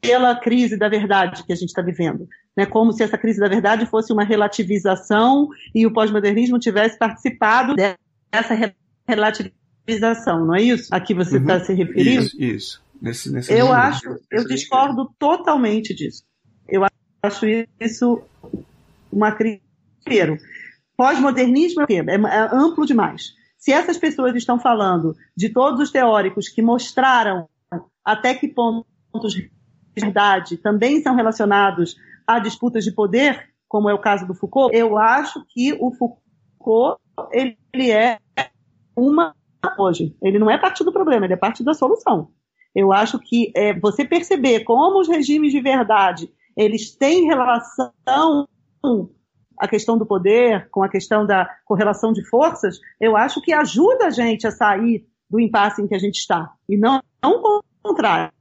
[0.00, 3.48] pela crise da verdade que a gente está vivendo né, como se essa crise da
[3.48, 8.74] verdade fosse uma relativização e o pós-modernismo tivesse participado dessa
[9.06, 10.94] relativização, não é isso?
[10.94, 11.64] A que você está uhum.
[11.64, 12.22] se referindo?
[12.22, 12.84] Isso, isso.
[13.00, 16.24] Nesse, nesse eu acho, eu discordo totalmente disso.
[16.68, 16.82] Eu
[17.22, 17.46] acho
[17.80, 18.22] isso
[19.12, 19.60] uma crise.
[20.96, 23.34] Pós-modernismo é, é amplo demais.
[23.58, 27.48] Se essas pessoas estão falando de todos os teóricos que mostraram
[28.04, 29.50] até que pontos de
[29.96, 34.96] verdade também são relacionados a disputas de poder, como é o caso do Foucault, eu
[34.96, 37.00] acho que o Foucault
[37.32, 38.18] ele é
[38.96, 39.34] uma
[39.78, 40.16] hoje.
[40.22, 42.30] Ele não é parte do problema, ele é parte da solução.
[42.74, 48.48] Eu acho que é, você perceber como os regimes de verdade eles têm relação
[49.58, 54.06] a questão do poder, com a questão da correlação de forças, eu acho que ajuda
[54.06, 56.52] a gente a sair do impasse em que a gente está.
[56.68, 58.32] E não, não o contrário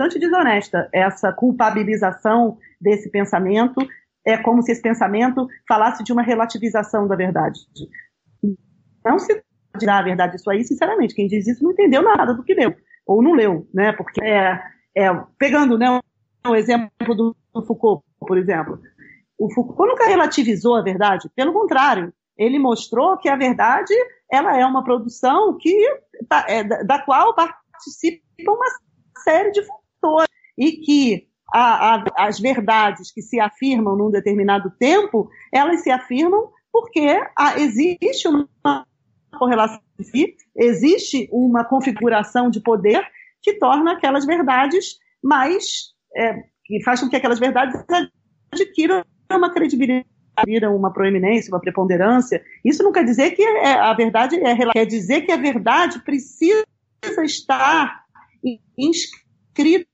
[0.00, 3.86] bastante desonesta essa culpabilização desse pensamento.
[4.24, 7.60] É como se esse pensamento falasse de uma relativização da verdade.
[9.04, 9.42] Não se
[9.82, 12.74] dar a verdade isso aí, sinceramente, quem diz isso não entendeu nada do que leu,
[13.06, 13.92] ou não leu, né?
[13.92, 14.60] Porque é,
[14.96, 16.00] é pegando né,
[16.46, 17.36] o exemplo do,
[17.66, 18.78] Foucault, por exemplo.
[19.38, 23.94] O Foucault nunca relativizou a verdade, pelo contrário, ele mostrou que a verdade
[24.30, 25.74] ela é uma produção que,
[26.48, 28.66] é, da qual participa uma
[29.22, 29.62] série de
[30.56, 36.50] e que a, a, as verdades que se afirmam num determinado tempo, elas se afirmam
[36.72, 38.86] porque a, existe uma
[39.36, 39.80] correlação,
[40.56, 43.04] existe uma configuração de poder
[43.42, 47.82] que torna aquelas verdades mais, é, que faz com que aquelas verdades
[48.52, 50.06] adquiram uma credibilidade,
[50.68, 52.42] uma proeminência, uma preponderância.
[52.64, 56.64] Isso não quer dizer que é, a verdade é quer dizer que a verdade precisa
[57.24, 58.04] estar
[58.78, 59.89] inscrito.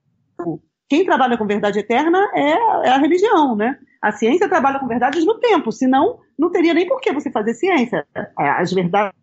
[0.89, 2.53] Quem trabalha com verdade eterna é,
[2.87, 3.79] é a religião, né?
[4.01, 7.55] A ciência trabalha com verdades no tempo, senão não teria nem por que você fazer
[7.55, 8.07] ciência.
[8.15, 9.15] É, as verdades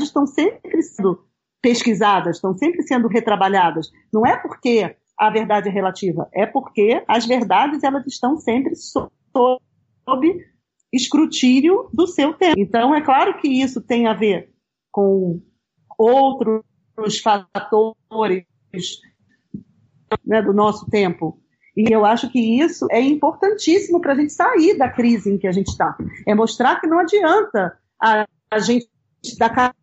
[0.00, 1.24] estão sempre sendo
[1.62, 3.90] pesquisadas, estão sempre sendo retrabalhadas.
[4.12, 9.60] Não é porque a verdade é relativa, é porque as verdades elas estão sempre sob
[10.92, 12.58] escrutínio do seu tempo.
[12.58, 14.52] Então, é claro que isso tem a ver
[14.90, 15.40] com
[15.98, 18.44] outros fatores
[20.24, 21.40] né, do nosso tempo.
[21.76, 25.46] E eu acho que isso é importantíssimo para a gente sair da crise em que
[25.46, 25.96] a gente está.
[26.26, 28.88] É mostrar que não adianta a, a gente
[29.38, 29.74] dar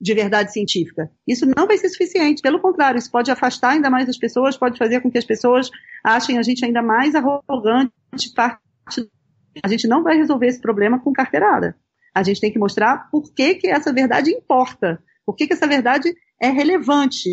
[0.00, 1.10] de verdade científica.
[1.26, 2.42] Isso não vai ser suficiente.
[2.42, 5.70] Pelo contrário, isso pode afastar ainda mais as pessoas, pode fazer com que as pessoas
[6.04, 7.92] achem a gente ainda mais arrogante.
[9.64, 11.76] A gente não vai resolver esse problema com carteirada.
[12.14, 15.66] A gente tem que mostrar por que, que essa verdade importa, por que, que essa
[15.66, 17.28] verdade é relevante,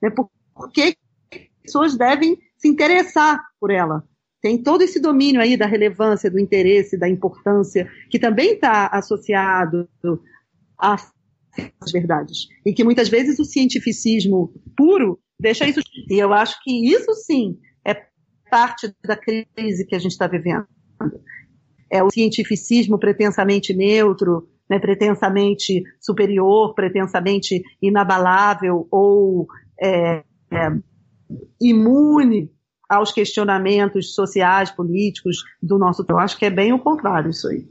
[0.00, 0.10] né?
[0.10, 0.30] por
[0.72, 0.96] que
[1.68, 4.02] pessoas devem se interessar por ela.
[4.40, 9.88] Tem todo esse domínio aí da relevância, do interesse, da importância, que também está associado
[10.78, 11.12] às
[11.92, 12.46] verdades.
[12.64, 15.80] E que muitas vezes o cientificismo puro deixa isso.
[16.08, 17.94] E eu acho que isso sim é
[18.50, 20.66] parte da crise que a gente está vivendo.
[21.90, 29.46] É o cientificismo pretensamente neutro, né, pretensamente superior, pretensamente inabalável ou
[29.80, 30.70] é, é,
[31.60, 32.50] imune
[32.88, 36.18] aos questionamentos sociais, políticos do nosso tempo.
[36.18, 37.66] Eu acho que é bem o contrário isso aí.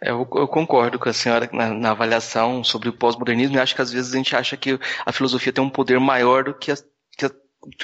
[0.00, 3.82] Eu, eu, concordo com a senhora na, na avaliação sobre o pós-modernismo e acho que
[3.82, 6.76] às vezes a gente acha que a filosofia tem um poder maior do que, a,
[7.18, 7.30] que, a,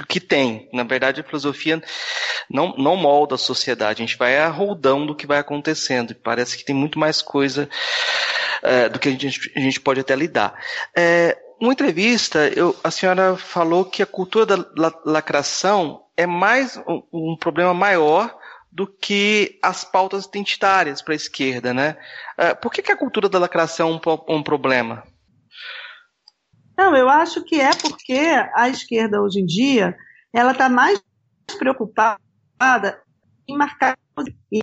[0.08, 0.70] que tem.
[0.72, 1.82] Na verdade, a filosofia
[2.48, 6.14] não, não molda a sociedade, a gente vai a do que vai acontecendo.
[6.14, 7.68] Parece que tem muito mais coisa
[8.62, 10.58] é, do que a gente, a gente pode até lidar.
[10.96, 17.02] É, numa entrevista, eu, a senhora falou que a cultura da lacração é mais um,
[17.12, 18.36] um problema maior
[18.70, 21.96] do que as pautas identitárias para a esquerda, né?
[22.38, 25.02] Uh, por que, que, a cultura da lacração é um, um problema?
[26.76, 28.20] Não, eu acho que é porque
[28.54, 29.96] a esquerda hoje em dia
[30.32, 31.00] ela está mais
[31.58, 32.18] preocupada
[33.48, 33.96] em marcar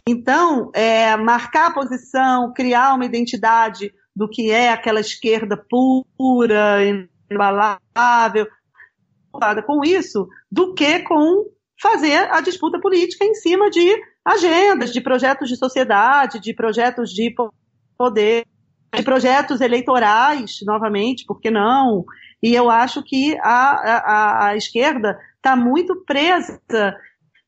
[0.08, 5.58] então é, marcar a posição, criar uma identidade do que é aquela esquerda
[6.18, 6.80] pura,
[7.30, 8.48] inabalável,
[9.66, 11.48] com isso, do que com
[11.82, 17.34] fazer a disputa política em cima de agendas, de projetos de sociedade, de projetos de
[17.98, 18.46] poder,
[18.96, 22.06] de projetos eleitorais, novamente, por que não?
[22.42, 26.62] E eu acho que a, a, a esquerda está muito presa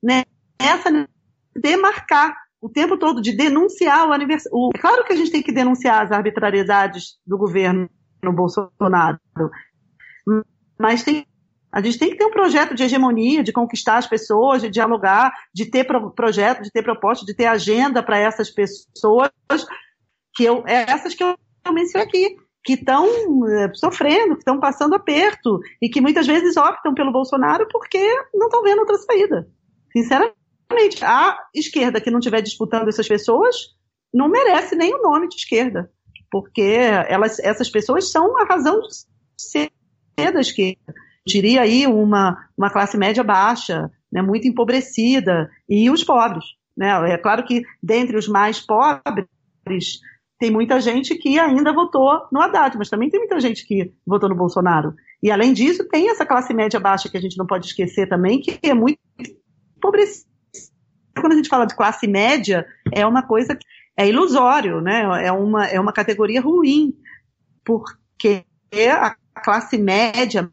[0.01, 1.07] nessa
[1.55, 4.71] demarcar o tempo todo de denunciar o aniversário.
[4.75, 7.87] É claro que a gente tem que denunciar as arbitrariedades do governo
[8.23, 9.19] no Bolsonaro,
[10.79, 11.27] mas tem,
[11.71, 15.31] a gente tem que ter um projeto de hegemonia, de conquistar as pessoas, de dialogar,
[15.53, 19.29] de ter pro, projeto, de ter proposta, de ter agenda para essas pessoas,
[20.33, 21.35] que eu, é essas que eu,
[21.71, 23.05] mencionei aqui, que estão
[23.47, 28.47] é, sofrendo, que estão passando aperto e que muitas vezes optam pelo Bolsonaro porque não
[28.47, 29.47] estão vendo outra saída.
[29.91, 30.44] Sinceramente
[31.01, 33.55] a esquerda que não estiver disputando essas pessoas
[34.13, 35.91] não merece nem o nome de esquerda,
[36.31, 38.87] porque elas, essas pessoas são a razão de
[39.37, 39.71] ser
[40.17, 40.93] da esquerda.
[41.27, 46.45] Diria aí uma, uma classe média baixa, né, muito empobrecida, e os pobres.
[46.77, 46.89] Né?
[47.11, 49.27] É claro que dentre os mais pobres
[50.39, 54.29] tem muita gente que ainda votou no Haddad, mas também tem muita gente que votou
[54.29, 54.93] no Bolsonaro.
[55.21, 58.39] E além disso, tem essa classe média baixa que a gente não pode esquecer também,
[58.39, 58.99] que é muito
[59.75, 60.34] empobrecida
[61.19, 63.65] quando a gente fala de classe média, é uma coisa que
[63.97, 65.25] é ilusório, né?
[65.25, 66.93] É uma, é uma categoria ruim,
[67.63, 68.43] porque
[68.91, 70.51] a classe média no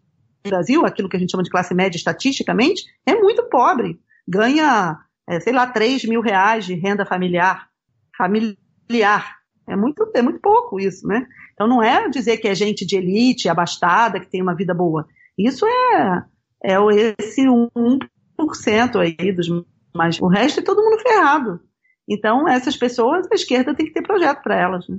[0.50, 4.00] Brasil, aquilo que a gente chama de classe média estatisticamente, é muito pobre.
[4.26, 4.98] Ganha,
[5.28, 7.68] é, sei lá, 3 mil reais de renda familiar.
[8.16, 9.36] Familiar.
[9.68, 11.26] É muito, é muito pouco isso, né?
[11.52, 15.06] Então, não é dizer que é gente de elite, abastada, que tem uma vida boa.
[15.38, 16.24] Isso é,
[16.64, 16.76] é
[17.18, 19.48] esse 1% aí dos
[19.94, 21.60] mas o resto é todo mundo ferrado.
[22.08, 24.88] Então, essas pessoas, a esquerda tem que ter projeto para elas.
[24.88, 24.98] Né?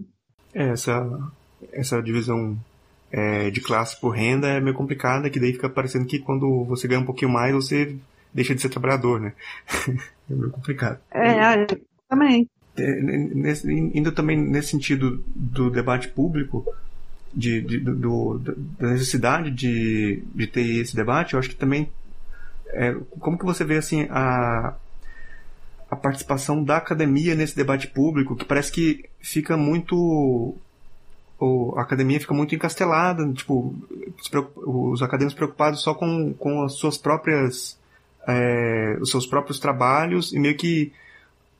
[0.53, 1.19] É, essa,
[1.71, 2.57] essa divisão
[3.11, 6.87] é, de classe por renda é meio complicada, que daí fica parecendo que quando você
[6.87, 7.95] ganha um pouquinho mais, você
[8.33, 9.33] deixa de ser trabalhador, né?
[10.29, 10.99] é meio complicado.
[11.11, 11.67] É,
[12.09, 12.49] também.
[12.75, 16.65] É, nesse, indo também nesse sentido do debate público,
[17.33, 18.39] de, de do,
[18.79, 21.91] da necessidade de, de ter esse debate, eu acho que também
[22.69, 24.75] é, como que você vê assim a,
[25.93, 30.55] a participação da academia nesse debate público, que parece que fica muito
[31.75, 33.75] a academia fica muito encastelada, tipo,
[34.55, 37.77] os acadêmicos preocupados só com, com as suas próprias
[38.25, 40.93] é, os seus próprios trabalhos e meio que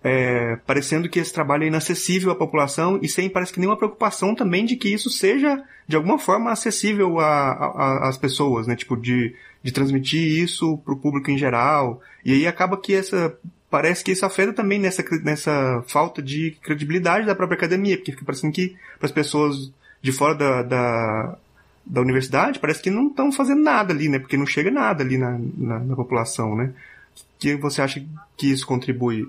[0.02, 4.34] é, parecendo que esse trabalho é inacessível à população e sem parece que nenhuma preocupação
[4.34, 8.76] também de que isso seja de alguma forma acessível às pessoas, né?
[8.76, 13.38] Tipo de, de transmitir isso para o público em geral e aí acaba que essa
[13.74, 18.24] parece que isso afeta também nessa nessa falta de credibilidade da própria academia porque fica
[18.24, 21.38] parecendo que para as pessoas de fora da, da,
[21.84, 24.20] da universidade parece que não estão fazendo nada ali, né?
[24.20, 26.72] Porque não chega nada ali na, na, na população, né?
[27.40, 28.06] que você acha
[28.38, 29.28] que isso contribui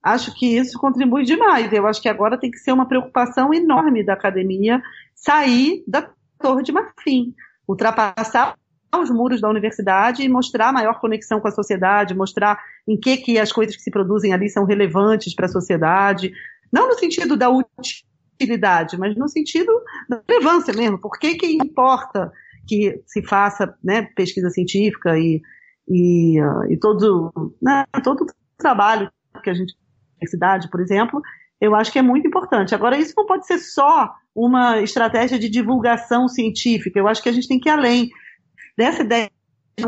[0.00, 1.72] acho que isso contribui demais.
[1.72, 4.80] Eu acho que agora tem que ser uma preocupação enorme da academia
[5.12, 6.08] sair da
[6.38, 7.34] Torre de Marfim,
[7.66, 8.54] ultrapassar
[9.00, 13.38] os muros da universidade e mostrar maior conexão com a sociedade, mostrar em que, que
[13.38, 16.32] as coisas que se produzem ali são relevantes para a sociedade,
[16.72, 19.72] não no sentido da utilidade, mas no sentido
[20.08, 21.00] da relevância mesmo.
[21.00, 22.30] Por que, que importa
[22.66, 25.40] que se faça né, pesquisa científica e,
[25.88, 26.38] e,
[26.68, 28.26] e todo, né, todo
[28.58, 29.10] trabalho
[29.42, 29.74] que a gente
[30.22, 31.20] universidade, por exemplo,
[31.60, 32.74] eu acho que é muito importante.
[32.74, 36.98] Agora, isso não pode ser só uma estratégia de divulgação científica.
[36.98, 38.10] Eu acho que a gente tem que ir além
[38.76, 39.30] dessa ideia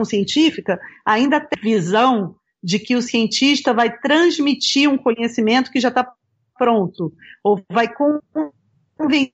[0.05, 6.11] científica, ainda tem visão de que o cientista vai transmitir um conhecimento que já está
[6.59, 7.13] pronto,
[7.43, 9.33] ou vai convencer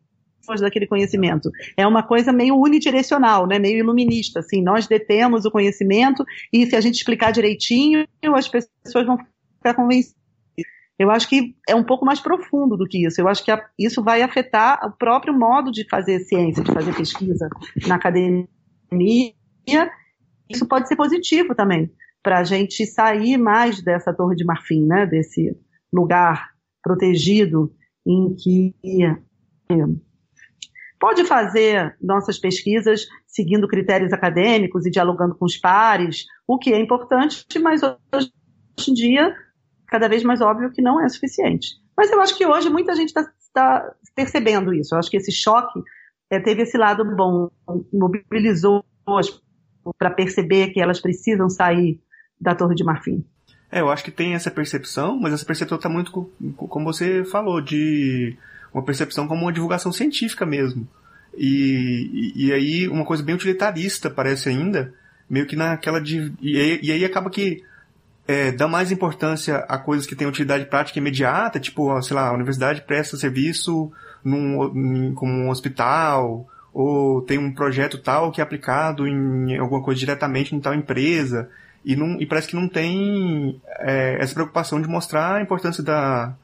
[0.60, 1.48] daquele conhecimento.
[1.76, 3.58] É uma coisa meio unidirecional, né?
[3.58, 4.40] meio iluminista.
[4.40, 9.16] Assim, nós detemos o conhecimento e se a gente explicar direitinho, as pessoas vão
[9.58, 10.18] ficar convencidas.
[10.98, 13.20] Eu acho que é um pouco mais profundo do que isso.
[13.20, 17.48] Eu acho que isso vai afetar o próprio modo de fazer ciência, de fazer pesquisa
[17.86, 19.32] na academia.
[20.48, 21.92] Isso pode ser positivo também,
[22.22, 25.06] para a gente sair mais dessa torre de marfim, né?
[25.06, 25.56] desse
[25.92, 26.50] lugar
[26.82, 27.72] protegido
[28.06, 28.74] em que
[30.98, 36.80] pode fazer nossas pesquisas seguindo critérios acadêmicos e dialogando com os pares, o que é
[36.80, 38.32] importante, mas hoje
[38.88, 39.34] em dia
[39.86, 41.68] cada vez mais óbvio que não é suficiente.
[41.96, 44.94] Mas eu acho que hoje muita gente está tá percebendo isso.
[44.94, 45.80] Eu acho que esse choque
[46.30, 47.50] é, teve esse lado bom,
[47.92, 48.84] mobilizou
[49.98, 52.00] para perceber que elas precisam sair
[52.40, 53.24] da Torre de Marfim.
[53.70, 57.60] É, eu acho que tem essa percepção, mas essa percepção está muito, como você falou,
[57.60, 58.36] de
[58.74, 60.88] uma percepção como uma divulgação científica mesmo.
[61.36, 64.92] E, e, e aí uma coisa bem utilitarista parece ainda,
[65.28, 67.62] meio que naquela de, e, e aí acaba que
[68.26, 72.32] é, dá mais importância a coisas que têm utilidade prática imediata, tipo, sei lá, a
[72.32, 73.92] universidade presta serviço
[74.24, 79.98] num, como um hospital, ou tem um projeto tal que é aplicado em alguma coisa
[79.98, 81.50] diretamente em tal empresa,
[81.84, 86.34] e, não, e parece que não tem é, essa preocupação de mostrar a importância da,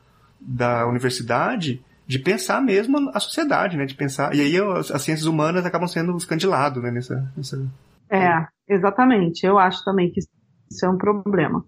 [0.41, 3.85] da universidade de pensar mesmo a sociedade, né?
[3.85, 4.35] De pensar.
[4.35, 6.91] E aí as, as ciências humanas acabam sendo escandilados, né?
[6.91, 7.67] Nessa, nessa...
[8.09, 9.45] É, exatamente.
[9.45, 11.65] Eu acho também que isso é um problema.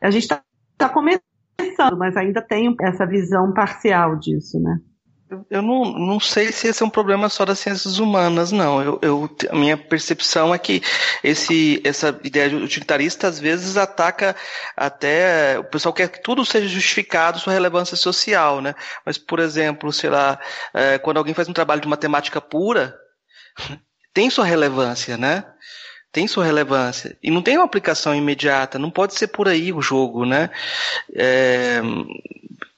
[0.00, 0.42] A gente está
[0.76, 4.80] tá começando, mas ainda tem essa visão parcial disso, né?
[5.50, 8.82] Eu não, não sei se esse é um problema só das ciências humanas, não.
[8.82, 10.82] Eu, eu, a minha percepção é que
[11.22, 14.36] esse, essa ideia utilitarista às vezes ataca
[14.76, 15.58] até.
[15.58, 18.74] O pessoal quer que tudo seja justificado sua relevância social, né?
[19.04, 20.38] Mas, por exemplo, sei lá,
[20.74, 22.94] é, quando alguém faz um trabalho de matemática pura,
[24.12, 25.44] tem sua relevância, né?
[26.12, 29.80] tem sua relevância e não tem uma aplicação imediata, não pode ser por aí o
[29.80, 30.50] jogo, né?
[31.16, 31.80] É,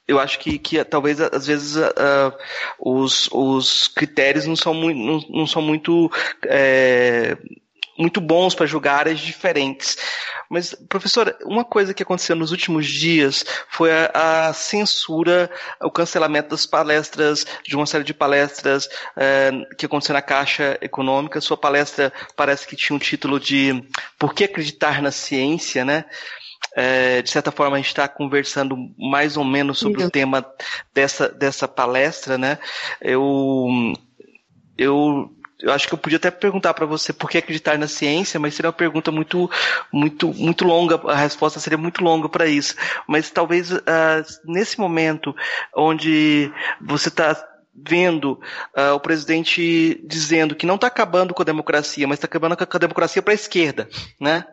[0.06, 2.32] eu acho que, que talvez às vezes uh,
[2.78, 6.10] os, os critérios não são muito, não, não são muito
[6.46, 7.36] é,
[7.98, 9.96] muito bons para julgar áreas diferentes.
[10.50, 15.50] Mas, professora, uma coisa que aconteceu nos últimos dias foi a, a censura,
[15.80, 21.40] o cancelamento das palestras, de uma série de palestras é, que aconteceu na Caixa Econômica.
[21.40, 23.82] Sua palestra parece que tinha um título de
[24.18, 26.04] Por que acreditar na ciência, né?
[26.76, 30.44] É, de certa forma, a gente está conversando mais ou menos sobre o tema
[30.92, 32.58] dessa, dessa palestra, né?
[33.00, 33.94] Eu
[34.76, 38.38] eu eu acho que eu podia até perguntar para você por que acreditar na ciência,
[38.38, 39.50] mas seria uma pergunta muito,
[39.90, 41.00] muito, muito longa.
[41.10, 42.74] A resposta seria muito longa para isso.
[43.06, 43.80] Mas talvez uh,
[44.44, 45.34] nesse momento
[45.74, 47.34] onde você está
[47.74, 48.40] vendo
[48.76, 52.76] uh, o presidente dizendo que não está acabando com a democracia, mas está acabando com
[52.76, 53.88] a democracia para a esquerda,
[54.20, 54.44] né?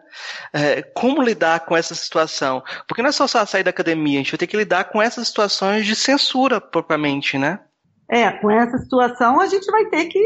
[0.51, 2.63] É, como lidar com essa situação?
[2.87, 5.27] Porque não é só sair da academia, a gente vai ter que lidar com essas
[5.27, 7.59] situações de censura propriamente, né?
[8.09, 10.19] É, com essa situação a gente vai ter que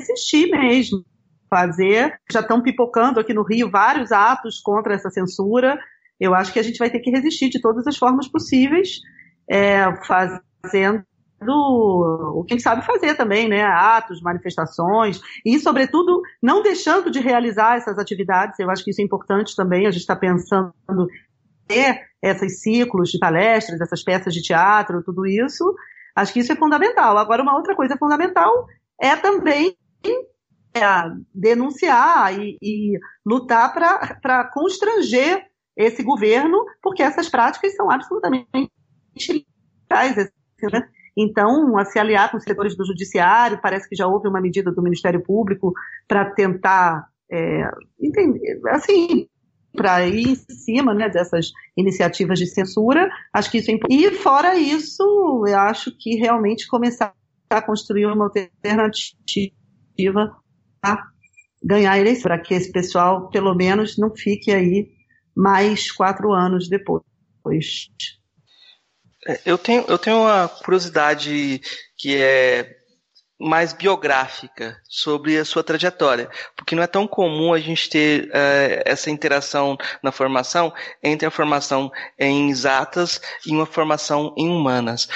[0.00, 1.04] resistir mesmo,
[1.48, 2.18] fazer.
[2.30, 5.78] Já estão pipocando aqui no Rio vários atos contra essa censura.
[6.18, 9.00] Eu acho que a gente vai ter que resistir de todas as formas possíveis,
[9.48, 11.04] é, fazendo
[11.40, 13.62] o que sabe fazer também, né?
[13.62, 18.58] Atos, manifestações e, sobretudo, não deixando de realizar essas atividades.
[18.58, 19.86] Eu acho que isso é importante também.
[19.86, 20.72] A gente está pensando
[21.66, 25.74] ter esses ciclos de palestras, essas peças de teatro, tudo isso.
[26.14, 27.18] Acho que isso é fundamental.
[27.18, 28.66] Agora, uma outra coisa fundamental
[29.00, 29.76] é também
[30.74, 30.80] é,
[31.34, 35.44] denunciar e, e lutar para constranger
[35.76, 38.48] esse governo, porque essas práticas são absolutamente
[39.16, 40.16] ilegais.
[40.16, 40.88] Né?
[41.16, 44.72] Então, a se aliar com os setores do judiciário, parece que já houve uma medida
[44.72, 45.72] do Ministério Público
[46.08, 49.28] para tentar é, entender, assim,
[49.74, 53.10] para ir em cima né, dessas iniciativas de censura.
[53.32, 53.78] Acho que isso é.
[53.90, 55.02] E fora isso,
[55.46, 57.14] eu acho que realmente começar
[57.50, 59.52] a construir uma alternativa
[60.82, 61.04] a
[61.62, 64.88] ganhar a eleição, para que esse pessoal, pelo menos, não fique aí
[65.34, 67.04] mais quatro anos depois.
[69.26, 71.60] É, eu tenho, eu tenho uma curiosidade
[71.96, 72.76] que é
[73.38, 78.82] mais biográfica sobre a sua trajetória, porque não é tão comum a gente ter uh,
[78.84, 80.72] essa interação na formação
[81.02, 85.08] entre a formação em exatas e uma formação em humanas.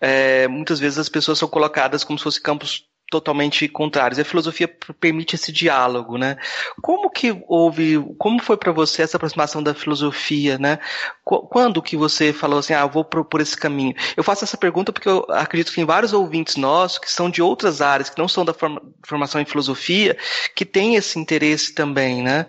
[0.00, 4.18] Uh, muitas vezes as pessoas são colocadas como se fossem campos totalmente contrários.
[4.18, 4.66] A filosofia
[4.98, 6.36] permite esse diálogo, né?
[6.82, 10.80] Como que houve, como foi para você essa aproximação da filosofia, né?
[11.22, 13.94] Quando que você falou assim, ah, vou por, esse caminho?
[14.16, 17.40] Eu faço essa pergunta porque eu acredito que tem vários ouvintes nossos que são de
[17.40, 20.16] outras áreas, que não são da forma, formação em filosofia,
[20.56, 22.46] que têm esse interesse também, né?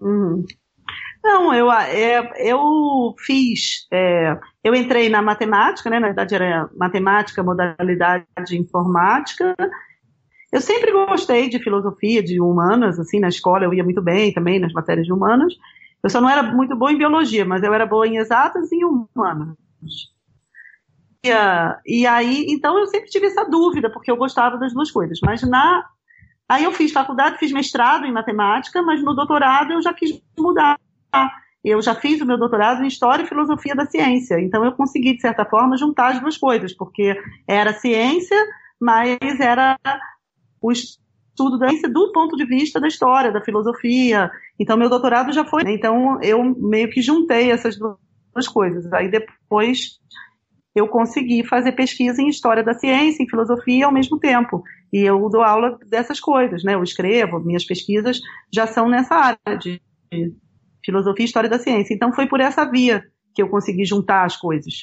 [0.00, 0.44] Uhum.
[1.24, 7.42] Não, eu, é, eu fiz, é, eu entrei na matemática, né, na verdade era matemática,
[7.42, 9.56] modalidade informática.
[10.52, 14.60] Eu sempre gostei de filosofia, de humanas, assim, na escola eu ia muito bem também
[14.60, 15.54] nas matérias de humanas.
[16.02, 18.76] Eu só não era muito boa em biologia, mas eu era boa em exatas e
[18.76, 19.56] em humanas.
[21.24, 21.30] E,
[21.86, 25.18] e aí, então eu sempre tive essa dúvida, porque eu gostava das duas coisas.
[25.22, 25.82] Mas na
[26.46, 30.78] Aí eu fiz faculdade, fiz mestrado em matemática, mas no doutorado eu já quis mudar
[31.64, 35.14] eu já fiz o meu doutorado em História e Filosofia da Ciência, então eu consegui,
[35.14, 37.16] de certa forma, juntar as duas coisas, porque
[37.48, 38.36] era ciência,
[38.78, 39.78] mas era
[40.60, 44.30] o estudo da ciência do ponto de vista da história, da filosofia.
[44.58, 45.64] Então, meu doutorado já foi.
[45.64, 45.72] Né?
[45.74, 48.90] Então, eu meio que juntei essas duas coisas.
[48.92, 49.98] Aí, depois,
[50.74, 54.62] eu consegui fazer pesquisa em História da Ciência, em Filosofia ao mesmo tempo.
[54.92, 56.74] E eu dou aula dessas coisas, né?
[56.74, 58.20] Eu escrevo, minhas pesquisas
[58.52, 59.80] já são nessa área de
[60.84, 61.94] filosofia e história da ciência.
[61.94, 63.04] Então foi por essa via
[63.34, 64.74] que eu consegui juntar as coisas.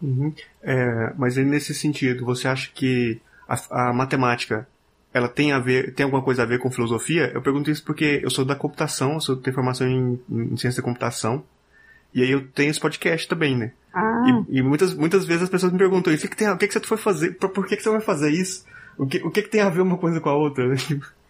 [0.00, 0.32] Uhum.
[0.62, 4.66] É, mas nesse sentido, você acha que a, a, matemática
[5.12, 7.30] ela tem a ver, tem alguma coisa a ver com filosofia?
[7.34, 10.82] Eu pergunto isso porque eu sou da computação, eu sou tenho formação em, em ciência
[10.82, 11.44] da computação.
[12.14, 13.72] E aí eu tenho esse podcast também, né?
[13.94, 14.44] Ah.
[14.48, 16.66] E, e, muitas, muitas vezes as pessoas me perguntam o que, que, tem, o que,
[16.66, 17.32] que você foi fazer?
[17.38, 18.64] Por, por que, que você vai fazer isso?
[18.98, 20.64] O que, o que, que tem a ver uma coisa com a outra?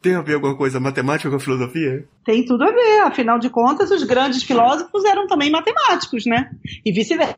[0.00, 2.06] Tem a ver alguma coisa matemática com a filosofia?
[2.24, 3.00] Tem tudo a ver.
[3.00, 6.50] Afinal de contas, os grandes filósofos eram também matemáticos, né?
[6.84, 7.36] E vice-versa.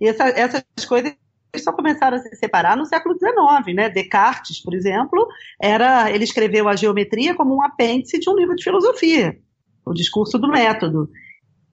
[0.00, 1.14] E essa, essas coisas
[1.60, 3.90] só começaram a se separar no século XIX, né?
[3.90, 5.26] Descartes, por exemplo,
[5.60, 9.36] era, ele escreveu a geometria como um apêndice de um livro de filosofia,
[9.84, 11.10] o discurso do método.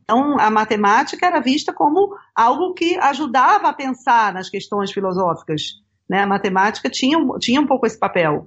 [0.04, 5.76] Então, a matemática era vista como algo que ajudava a pensar nas questões filosóficas.
[6.10, 6.24] Né?
[6.24, 8.44] A matemática tinha, tinha um pouco esse papel.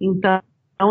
[0.00, 0.40] Então,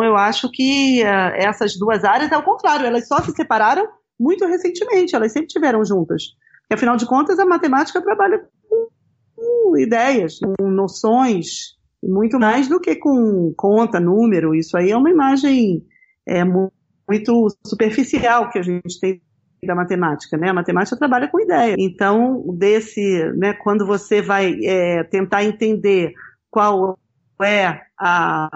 [0.03, 3.87] eu acho que uh, essas duas áreas, ao contrário, elas só se separaram
[4.19, 6.23] muito recentemente, elas sempre tiveram juntas.
[6.69, 8.87] E, afinal de contas, a matemática trabalha com,
[9.35, 14.53] com ideias, com noções, muito mais do que com conta, número.
[14.53, 15.85] Isso aí é uma imagem
[16.27, 19.21] é, muito superficial que a gente tem
[19.65, 20.49] da matemática, né?
[20.49, 21.75] A matemática trabalha com ideia.
[21.79, 26.13] Então, desse, né, quando você vai é, tentar entender
[26.49, 26.97] qual
[27.41, 28.49] é a,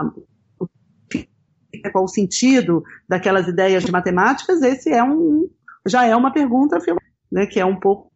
[1.92, 5.50] qual o sentido daquelas ideias de matemáticas, esse é um,
[5.86, 6.78] já é uma pergunta,
[7.32, 8.12] né, que é um pouco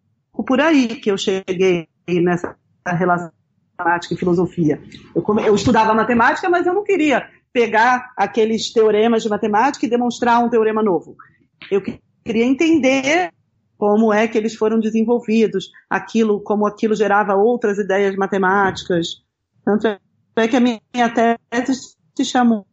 [0.45, 3.31] por aí que eu cheguei nessa relação
[3.77, 4.81] matemática e filosofia.
[5.13, 10.43] Eu, eu estudava matemática, mas eu não queria pegar aqueles teoremas de matemática e demonstrar
[10.43, 11.15] um teorema novo.
[11.71, 13.31] Eu queria entender
[13.77, 19.21] como é que eles foram desenvolvidos, aquilo, como aquilo gerava outras ideias matemáticas.
[19.63, 22.65] Tanto é que a minha tese se chamou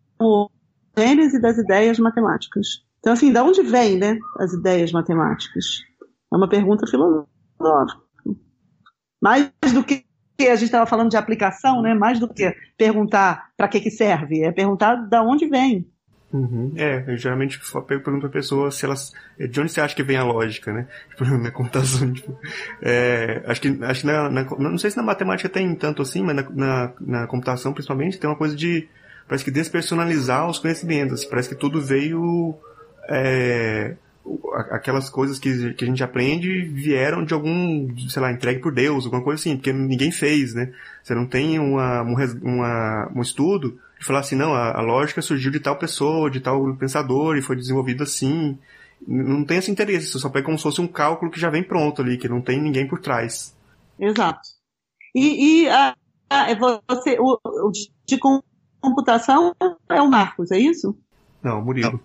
[0.96, 2.84] Gênese das Ideias Matemáticas.
[2.98, 5.82] Então, assim, de onde vêm, né, as ideias matemáticas?
[6.32, 8.00] É uma pergunta filosófica.
[9.20, 10.04] Mais do que
[10.40, 14.42] a gente estava falando de aplicação, né, mais do que perguntar para que, que serve,
[14.42, 15.92] é perguntar de onde vem.
[16.32, 16.72] Uhum.
[16.76, 19.12] É, eu geralmente pergunto pra pessoa se elas.
[19.38, 20.88] De onde você acha que vem a lógica, né?
[21.10, 22.10] Tipo, na computação.
[22.10, 22.38] Tipo,
[22.80, 26.22] é, acho que, acho que na, na, Não sei se na matemática tem tanto assim,
[26.22, 28.88] mas na, na, na, computação, principalmente, tem uma coisa de.
[29.32, 31.24] Parece que despersonalizar os conhecimentos.
[31.24, 32.54] Parece que tudo veio.
[33.08, 33.96] É,
[34.70, 39.06] aquelas coisas que, que a gente aprende vieram de algum, sei lá, entregue por Deus,
[39.06, 40.70] alguma coisa assim, porque ninguém fez, né?
[41.02, 45.50] Você não tem uma, uma, um estudo de falar assim, não, a, a, lógica surgiu
[45.50, 48.58] de tal pessoa, de tal pensador e foi desenvolvido assim.
[49.08, 51.64] Não tem esse interesse, você só pega como se fosse um cálculo que já vem
[51.64, 53.56] pronto ali, que não tem ninguém por trás.
[53.98, 54.42] Exato.
[55.14, 55.96] E, e a,
[56.28, 57.72] a, é você, o, o,
[58.06, 58.18] de
[58.82, 59.54] computação
[59.88, 60.96] é o Marcos, é isso?
[61.42, 62.00] Não, o Murilo.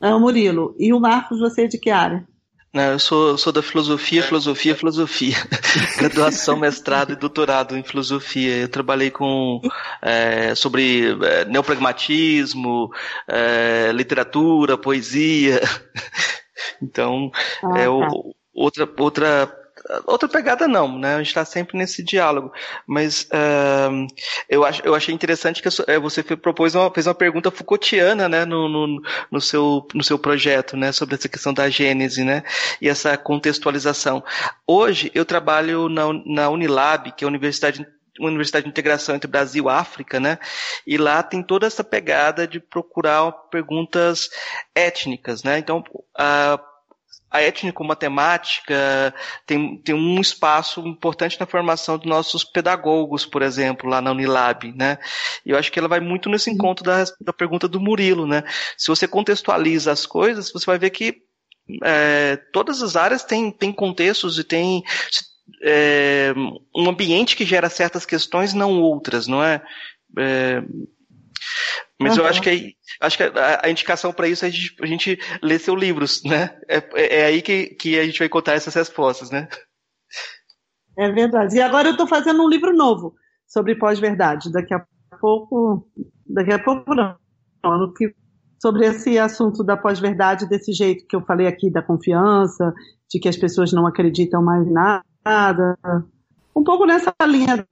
[0.00, 0.74] É o Murilo.
[0.78, 2.26] E o Marcos, você é de que área?
[2.72, 5.36] Não, eu sou, sou da filosofia, filosofia, filosofia.
[5.98, 8.56] Graduação, mestrado e doutorado em filosofia.
[8.56, 9.60] Eu trabalhei com
[10.00, 12.90] é, sobre é, neopragmatismo,
[13.28, 15.60] é, literatura, poesia.
[16.80, 17.30] Então,
[17.62, 18.08] ah, é o, tá.
[18.54, 19.61] outra, outra
[20.06, 21.14] outra pegada não, né?
[21.14, 22.52] A gente está sempre nesse diálogo.
[22.86, 24.06] Mas uh,
[24.48, 28.44] eu, ach, eu achei interessante que eh, você propôs uma, fez uma pergunta Foucaultiana, né,
[28.44, 32.42] no, no, no, seu, no seu projeto, né, sobre essa questão da gênese, né,
[32.80, 34.22] e essa contextualização.
[34.66, 37.86] Hoje eu trabalho na, na Unilab, que é a Universidade
[38.18, 40.38] uma universidade de integração entre Brasil e África, né?
[40.86, 44.28] E lá tem toda essa pegada de procurar perguntas
[44.74, 45.58] étnicas, né?
[45.58, 46.71] Então, uh,
[47.32, 49.14] a étnico-matemática
[49.46, 54.70] tem, tem um espaço importante na formação dos nossos pedagogos, por exemplo, lá na Unilab,
[54.76, 54.98] né?
[55.44, 56.56] E eu acho que ela vai muito nesse uhum.
[56.56, 58.44] encontro da, da pergunta do Murilo, né?
[58.76, 61.16] Se você contextualiza as coisas, você vai ver que
[61.82, 64.82] é, todas as áreas têm, têm contextos e têm
[65.62, 66.34] é,
[66.76, 69.62] um ambiente que gera certas questões, não outras, não é?
[70.18, 70.62] é
[72.00, 72.24] mas uhum.
[72.24, 75.18] eu acho que, acho que a, a indicação para isso é a gente, a gente
[75.42, 76.58] ler seus livros, né?
[76.68, 79.48] É, é, é, aí que, que a gente vai encontrar essas respostas, né?
[80.98, 81.56] É verdade.
[81.56, 83.14] E agora eu estou fazendo um livro novo
[83.46, 84.52] sobre pós-verdade.
[84.52, 84.84] Daqui a
[85.20, 85.88] pouco,
[86.26, 87.16] daqui a pouco não,
[88.60, 92.72] sobre esse assunto da pós-verdade desse jeito que eu falei aqui, da confiança,
[93.08, 95.78] de que as pessoas não acreditam mais em nada.
[96.54, 97.66] Um pouco nessa linha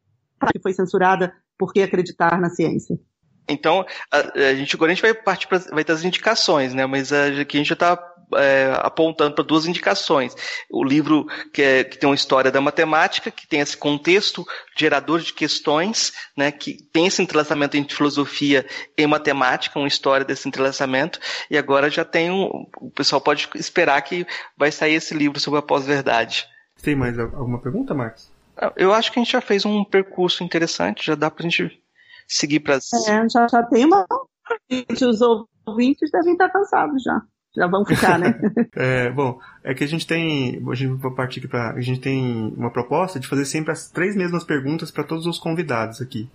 [0.52, 2.98] que foi censurada por que acreditar na ciência.
[3.50, 6.86] Então, a, a, gente agora a gente vai partir para vai ter as indicações, né?
[6.86, 7.98] Mas aqui a gente já está
[8.34, 10.34] é, apontando para duas indicações.
[10.70, 14.46] O livro que, é, que, tem uma história da matemática, que tem esse contexto
[14.76, 16.50] gerador de questões, né?
[16.52, 21.18] Que tem esse entrelaçamento entre filosofia e matemática, uma história desse entrelaçamento.
[21.50, 24.26] E agora já tem um, o pessoal pode esperar que
[24.56, 26.46] vai sair esse livro sobre a pós-verdade.
[26.82, 28.30] Tem mais alguma pergunta, Marcos?
[28.76, 31.79] Eu acho que a gente já fez um percurso interessante, já dá para a gente
[32.30, 32.92] seguir para as.
[33.08, 34.06] É, já, já tem uma.
[35.02, 35.20] Os
[35.66, 37.20] ouvintes devem estar cansados já.
[37.56, 38.40] Já vão ficar, né?
[38.76, 40.62] é, bom, é que a gente tem.
[40.70, 41.72] A gente vai partir para.
[41.72, 45.38] A gente tem uma proposta de fazer sempre as três mesmas perguntas para todos os
[45.38, 46.30] convidados aqui.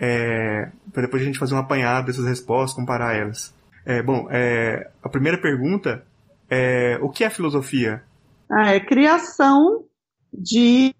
[0.00, 3.52] É, para depois a gente fazer um apanhado dessas respostas, comparar elas.
[3.84, 6.04] É, bom, é, a primeira pergunta
[6.48, 8.04] é: o que é filosofia?
[8.48, 9.84] Ah, é criação
[10.32, 10.94] de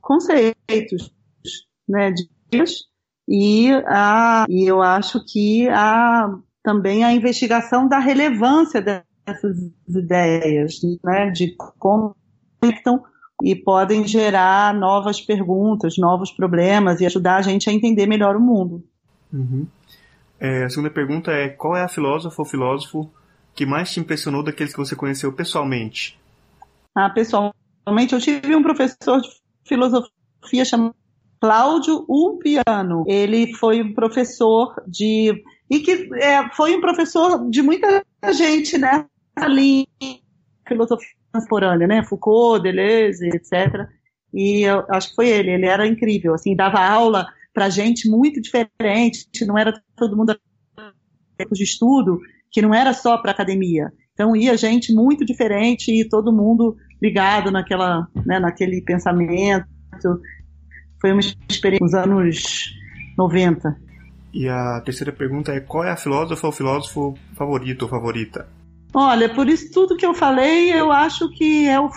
[0.00, 1.12] conceitos,
[1.88, 2.28] né, de
[3.28, 6.30] e, a, e eu acho que a,
[6.62, 9.56] também a investigação da relevância dessas
[9.88, 12.16] ideias, né, de como
[12.62, 13.02] estão
[13.42, 18.40] e podem gerar novas perguntas, novos problemas e ajudar a gente a entender melhor o
[18.40, 18.82] mundo.
[19.32, 19.66] Uhum.
[20.40, 23.10] É, a segunda pergunta é qual é a filósofa ou filósofo
[23.54, 26.18] que mais te impressionou daqueles que você conheceu pessoalmente?
[26.94, 29.28] Ah, pessoalmente eu tive um professor de
[29.64, 30.94] filosofia chamado
[31.40, 33.04] Cláudio Umpiano.
[33.06, 35.42] Ele foi um professor de.
[35.70, 39.06] E que é, foi um professor de muita gente, né?
[39.36, 39.86] Ali,
[40.66, 42.04] filosofia contemporânea, né?
[42.04, 43.86] Foucault, Deleuze, etc.
[44.32, 45.50] E eu acho que foi ele.
[45.50, 49.28] Ele era incrível, assim, dava aula para gente muito diferente.
[49.46, 50.38] Não era todo mundo
[51.52, 52.18] de estudo,
[52.50, 53.92] que não era só para academia.
[54.12, 59.66] Então ia gente muito diferente e todo mundo ligado naquela, né, naquele pensamento
[61.00, 62.74] foi uma experiência nos anos
[63.16, 63.76] 90.
[64.32, 68.48] E a terceira pergunta é: qual é a filósofa ou filósofo favorito ou favorita?
[68.94, 71.90] Olha, por isso tudo que eu falei, eu acho que é o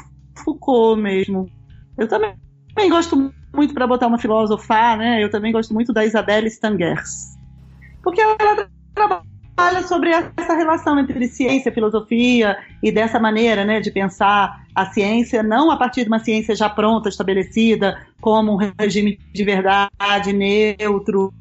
[0.44, 1.50] Foucault mesmo.
[1.98, 2.36] Eu também,
[2.74, 5.24] também gosto muito para botar uma filósofa, né?
[5.24, 7.38] Eu também gosto muito da Isabelle Stangers.
[8.04, 8.36] Porque ela
[8.94, 14.86] trabalha sobre essa relação entre ciência e filosofia e dessa maneira, né, de pensar a
[14.88, 20.32] ciência não a partir de uma ciência já pronta, estabelecida, como um regime de verdade
[20.32, 21.34] neutro,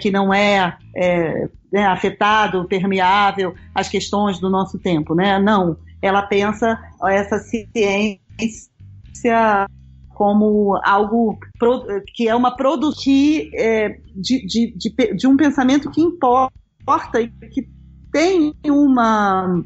[0.00, 5.38] que não é, é né, afetado, permeável às questões do nosso tempo, né?
[5.38, 8.18] Não, ela pensa essa ciência
[10.14, 11.38] como algo
[12.14, 13.12] que é uma produção
[13.54, 17.68] é, de, de, de, de, um pensamento que importa e que
[18.12, 19.64] tem uma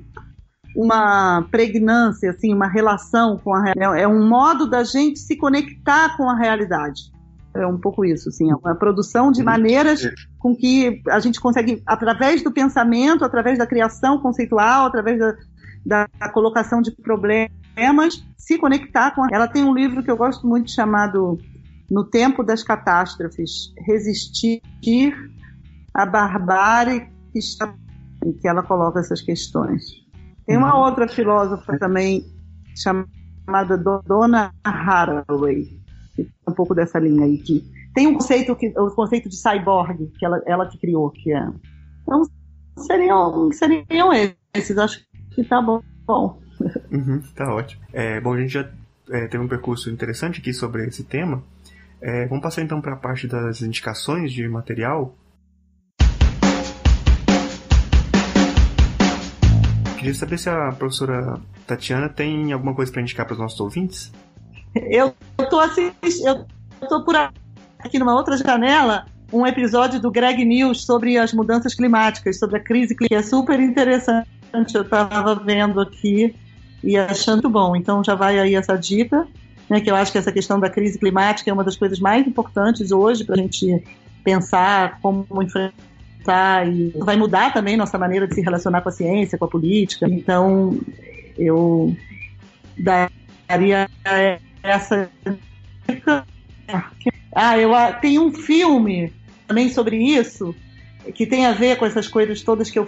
[0.77, 4.01] uma pregnância, assim, uma relação com a realidade.
[4.03, 7.11] É um modo da gente se conectar com a realidade.
[7.55, 10.03] É um pouco isso, assim, é uma produção de maneiras
[10.39, 16.29] com que a gente consegue, através do pensamento, através da criação conceitual, através da, da
[16.29, 19.23] colocação de problemas, se conectar com.
[19.23, 19.29] A...
[19.33, 21.39] Ela tem um livro que eu gosto muito chamado
[21.91, 24.61] No Tempo das Catástrofes Resistir
[25.95, 27.75] à Barbárie que está.
[28.23, 30.06] em que ela coloca essas questões.
[30.47, 30.85] Tem uma uhum.
[30.85, 32.25] outra filósofa também
[32.77, 35.87] chamada Donna Haraway
[36.49, 40.25] um pouco dessa linha aí que tem um conceito que o conceito de cyborg que
[40.25, 41.49] ela, ela que criou que é
[42.03, 42.23] então
[42.79, 44.11] seriam seriam
[44.55, 46.39] esses acho que tá bom, bom.
[46.91, 48.71] Uhum, tá ótimo é, bom a gente já
[49.11, 51.43] é, teve um percurso interessante aqui sobre esse tema
[52.01, 55.15] é, vamos passar então para a parte das indicações de material
[60.07, 64.13] queria saber se a professora Tatiana tem alguma coisa para indicar para os nossos ouvintes
[64.75, 65.13] eu
[65.51, 66.47] tô assistindo,
[66.81, 71.75] eu tô por aqui numa outra janela um episódio do Greg News sobre as mudanças
[71.75, 74.29] climáticas, sobre a crise que é super interessante.
[74.73, 76.33] Eu estava vendo aqui
[76.85, 77.75] e achando bom.
[77.75, 79.27] Então já vai aí essa dica,
[79.69, 82.25] né, que eu acho que essa questão da crise climática é uma das coisas mais
[82.25, 83.83] importantes hoje para a gente
[84.23, 85.75] pensar como enfrentar
[86.67, 90.07] e vai mudar também nossa maneira de se relacionar com a ciência, com a política.
[90.09, 90.79] Então
[91.39, 91.95] eu
[92.79, 93.89] daria
[94.63, 95.11] essa
[97.35, 97.71] ah, eu
[98.01, 99.13] tem um filme
[99.47, 100.55] também sobre isso
[101.15, 102.87] que tem a ver com essas coisas todas que eu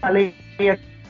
[0.00, 0.34] falei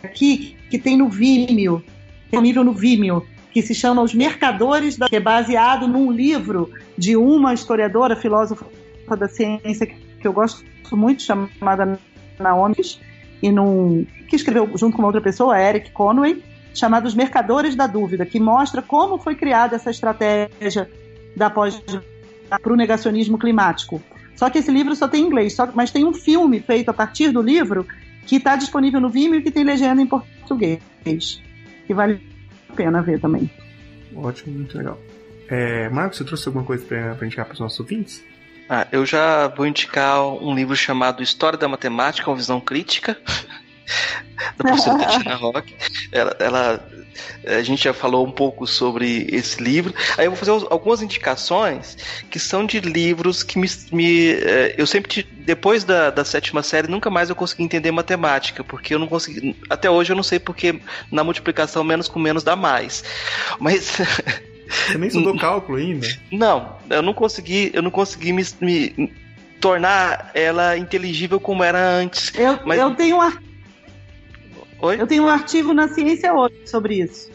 [0.03, 1.85] aqui, que tem no Vimeo,
[2.23, 7.17] disponível no Vimeo, que se chama Os Mercadores da, que é baseado num livro de
[7.17, 8.67] uma historiadora, filósofa
[9.17, 11.99] da ciência que eu gosto muito, chamada
[12.39, 12.77] Naomi,
[13.43, 16.43] e num, que escreveu junto com uma outra pessoa, Eric Conway,
[16.75, 20.89] chamado Os Mercadores da Dúvida, que mostra como foi criada essa estratégia
[21.37, 21.81] da pós
[22.49, 24.03] para o negacionismo climático.
[24.35, 26.95] Só que esse livro só tem em inglês, só, mas tem um filme feito a
[26.95, 27.87] partir do livro
[28.25, 30.81] que está disponível no Vimeo e que tem legenda em português,
[31.87, 32.21] que vale
[32.69, 33.51] a pena ver também.
[34.15, 34.99] Ótimo, muito legal.
[35.49, 38.25] É, Marcos, você trouxe alguma coisa para indicar para os nossos ouvintes?
[38.69, 43.19] Ah, eu já vou indicar um livro chamado História da Matemática, uma visão crítica,
[44.59, 45.75] da professora Tatiana Rock.
[46.13, 46.89] Ela, ela,
[47.47, 49.95] a gente já falou um pouco sobre esse livro.
[50.19, 51.97] Aí eu vou fazer algumas indicações
[52.31, 53.69] que são de livros que me.
[53.91, 58.63] me eh, eu sempre, depois da, da sétima série, nunca mais eu consegui entender matemática,
[58.63, 59.57] porque eu não consegui.
[59.71, 60.79] Até hoje eu não sei porque
[61.11, 63.03] na multiplicação menos com menos dá mais.
[63.59, 63.97] Mas.
[64.69, 66.07] Você nem estudou cálculo ainda?
[66.31, 69.13] Não, eu não consegui, eu não consegui me, me
[69.61, 72.33] tornar ela inteligível como era antes.
[72.35, 72.79] Eu, mas...
[72.79, 73.33] eu tenho um
[74.81, 75.01] Oi?
[75.01, 77.31] Eu tenho um artigo na Ciência hoje sobre isso.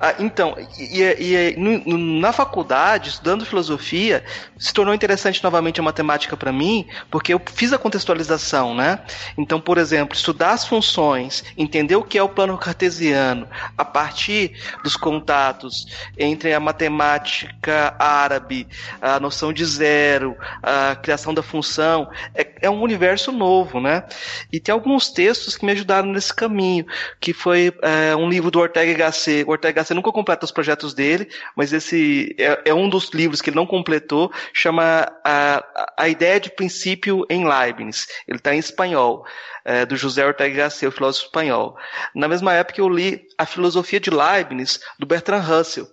[0.00, 4.24] Ah, então, e, e, e, na faculdade, estudando filosofia,
[4.58, 9.00] se tornou interessante novamente a matemática para mim, porque eu fiz a contextualização, né?
[9.36, 14.52] Então, por exemplo, estudar as funções, entender o que é o plano cartesiano, a partir
[14.82, 15.86] dos contatos
[16.18, 18.66] entre a matemática árabe,
[19.00, 24.04] a noção de zero, a criação da função, é, é um universo novo, né?
[24.52, 26.86] E tem alguns textos que me ajudaram nesse caminho,
[27.20, 30.94] que foi é, um livro do Ortega y Gasset, Ortega Gasset nunca completa os projetos
[30.94, 35.64] dele, mas esse é, é um dos livros que ele não completou, chama a,
[35.96, 38.06] a Ideia de Princípio em Leibniz.
[38.26, 39.24] Ele está em espanhol,
[39.64, 41.76] é, do José Ortega Gasset, o filósofo espanhol.
[42.14, 45.86] Na mesma época eu li A Filosofia de Leibniz, do Bertrand Russell.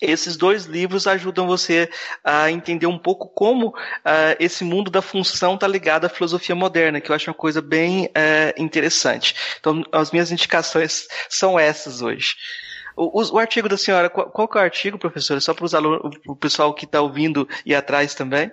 [0.00, 1.90] Esses dois livros ajudam você
[2.24, 7.02] a entender um pouco como uh, esse mundo da função está ligado à filosofia moderna,
[7.02, 8.10] que eu acho uma coisa bem uh,
[8.56, 9.34] interessante.
[9.58, 12.34] Então, as minhas indicações são essas hoje.
[12.96, 15.40] O, o, o, artigo da senhora, qual, qual é o artigo, professora?
[15.40, 18.50] Só para os alunos, o pessoal que está ouvindo e atrás também.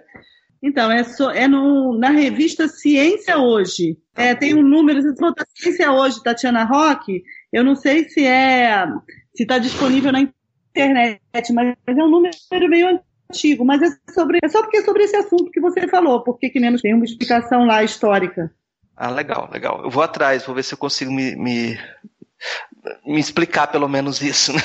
[0.61, 3.97] Então, é, so, é no, na revista Ciência Hoje.
[4.15, 5.13] É, tem um número, você
[5.55, 7.23] Ciência Hoje, Tatiana Roque,
[7.53, 8.85] eu não sei se é
[9.35, 11.21] se está disponível na internet,
[11.53, 12.35] mas é um número
[12.67, 16.23] meio antigo, mas é, sobre, é só porque é sobre esse assunto que você falou,
[16.23, 18.51] porque que menos tem uma explicação lá histórica.
[18.95, 19.83] Ah, legal, legal.
[19.83, 21.77] Eu vou atrás, vou ver se eu consigo me, me,
[23.05, 24.53] me explicar pelo menos isso.
[24.53, 24.61] Né?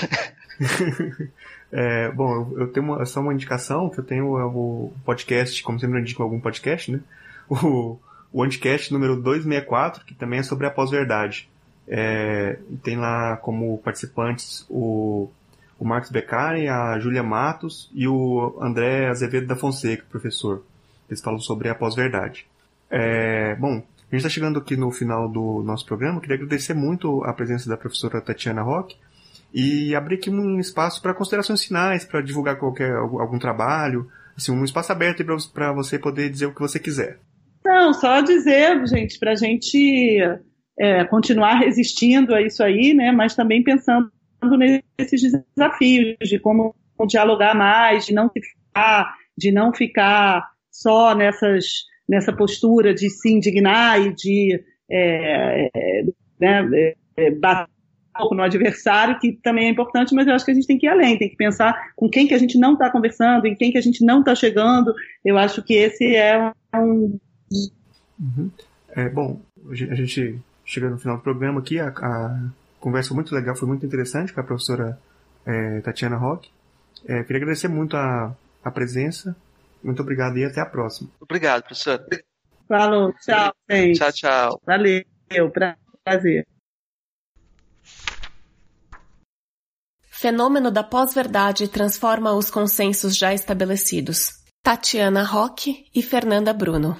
[1.72, 5.78] é, bom, eu, tenho uma, só uma indicação, que eu tenho é o podcast, como
[5.78, 7.00] sempre eu indico algum podcast, né?
[7.48, 7.98] O,
[8.32, 11.48] o Anticast número 264, que também é sobre a pós-verdade.
[11.86, 15.28] É, tem lá como participantes o,
[15.78, 20.62] o Marcos Beccari, a Júlia Matos e o André Azevedo da Fonseca, professor.
[21.08, 22.46] Eles falam sobre a pós-verdade.
[22.88, 26.20] É, bom, a gente está chegando aqui no final do nosso programa.
[26.20, 28.94] Queria agradecer muito a presença da professora Tatiana Roque
[29.54, 34.06] e abrir aqui um espaço para considerações finais, para divulgar qualquer algum trabalho,
[34.36, 37.20] assim, um espaço aberto para você poder dizer o que você quiser.
[37.64, 40.18] Não, só dizer, gente, para a gente
[40.78, 43.12] é, continuar resistindo a isso aí, né?
[43.12, 44.10] Mas também pensando
[44.98, 45.22] nesses
[45.56, 46.74] desafios de como
[47.06, 53.98] dialogar mais, de não ficar, de não ficar só nessas nessa postura de se indignar
[53.98, 56.02] e de é, é,
[56.38, 57.72] né, é, bater
[58.32, 60.90] no adversário, que também é importante, mas eu acho que a gente tem que ir
[60.90, 63.78] além, tem que pensar com quem que a gente não está conversando, em quem que
[63.78, 64.92] a gente não está chegando.
[65.24, 67.18] Eu acho que esse é um.
[68.20, 68.50] Uhum.
[68.94, 69.40] É, bom,
[69.70, 73.86] a gente chegando no final do programa aqui, a, a conversa muito legal, foi muito
[73.86, 74.98] interessante com a professora
[75.46, 76.50] é, Tatiana Roque.
[77.06, 79.34] É, queria agradecer muito a, a presença.
[79.82, 81.10] Muito obrigado e até a próxima.
[81.20, 82.04] Obrigado, professor.
[82.68, 83.98] Falou, tchau, gente.
[83.98, 84.60] Tchau, tchau.
[84.64, 85.04] Valeu,
[86.04, 86.46] prazer.
[90.08, 94.30] Fenômeno da pós-verdade transforma os consensos já estabelecidos.
[94.62, 96.96] Tatiana Roque e Fernanda Bruno.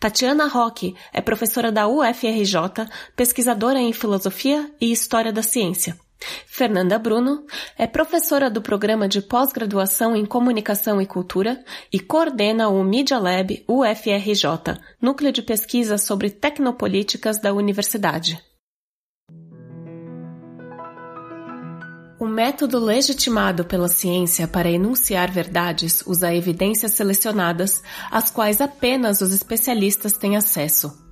[0.00, 5.96] Tatiana Roque é professora da UFRJ, pesquisadora em filosofia e história da ciência.
[6.46, 7.44] Fernanda Bruno
[7.76, 11.62] é professora do programa de pós-graduação em comunicação e cultura
[11.92, 18.40] e coordena o Media Lab UFRJ, núcleo de pesquisa sobre tecnopolíticas da universidade.
[22.18, 29.32] O método legitimado pela ciência para enunciar verdades usa evidências selecionadas, às quais apenas os
[29.32, 31.03] especialistas têm acesso.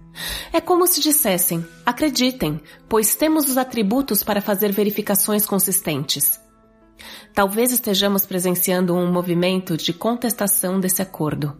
[0.52, 6.40] É como se dissessem: acreditem, pois temos os atributos para fazer verificações consistentes.
[7.34, 11.56] Talvez estejamos presenciando um movimento de contestação desse acordo.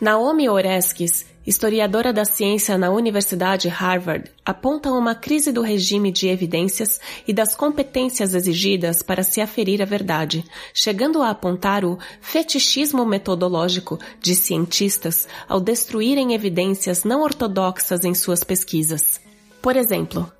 [0.00, 7.00] Naomi Oreskes, historiadora da ciência na Universidade Harvard, aponta uma crise do regime de evidências
[7.26, 13.98] e das competências exigidas para se aferir a verdade, chegando a apontar o fetichismo metodológico
[14.20, 19.20] de cientistas ao destruírem evidências não ortodoxas em suas pesquisas.
[19.60, 20.30] Por exemplo,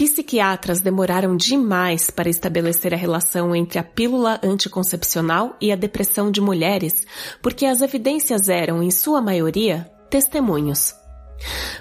[0.00, 6.40] Psiquiatras demoraram demais para estabelecer a relação entre a pílula anticoncepcional e a depressão de
[6.40, 7.06] mulheres,
[7.42, 10.94] porque as evidências eram, em sua maioria, testemunhos.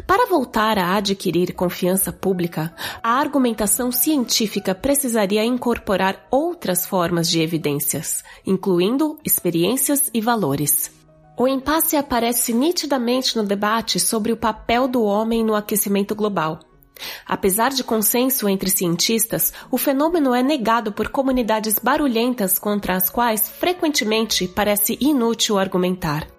[0.07, 2.73] Para voltar a adquirir confiança pública,
[3.03, 10.91] a argumentação científica precisaria incorporar outras formas de evidências, incluindo experiências e valores.
[11.37, 16.59] O impasse aparece nitidamente no debate sobre o papel do homem no aquecimento global.
[17.25, 23.47] Apesar de consenso entre cientistas, o fenômeno é negado por comunidades barulhentas contra as quais
[23.47, 26.38] frequentemente parece inútil argumentar.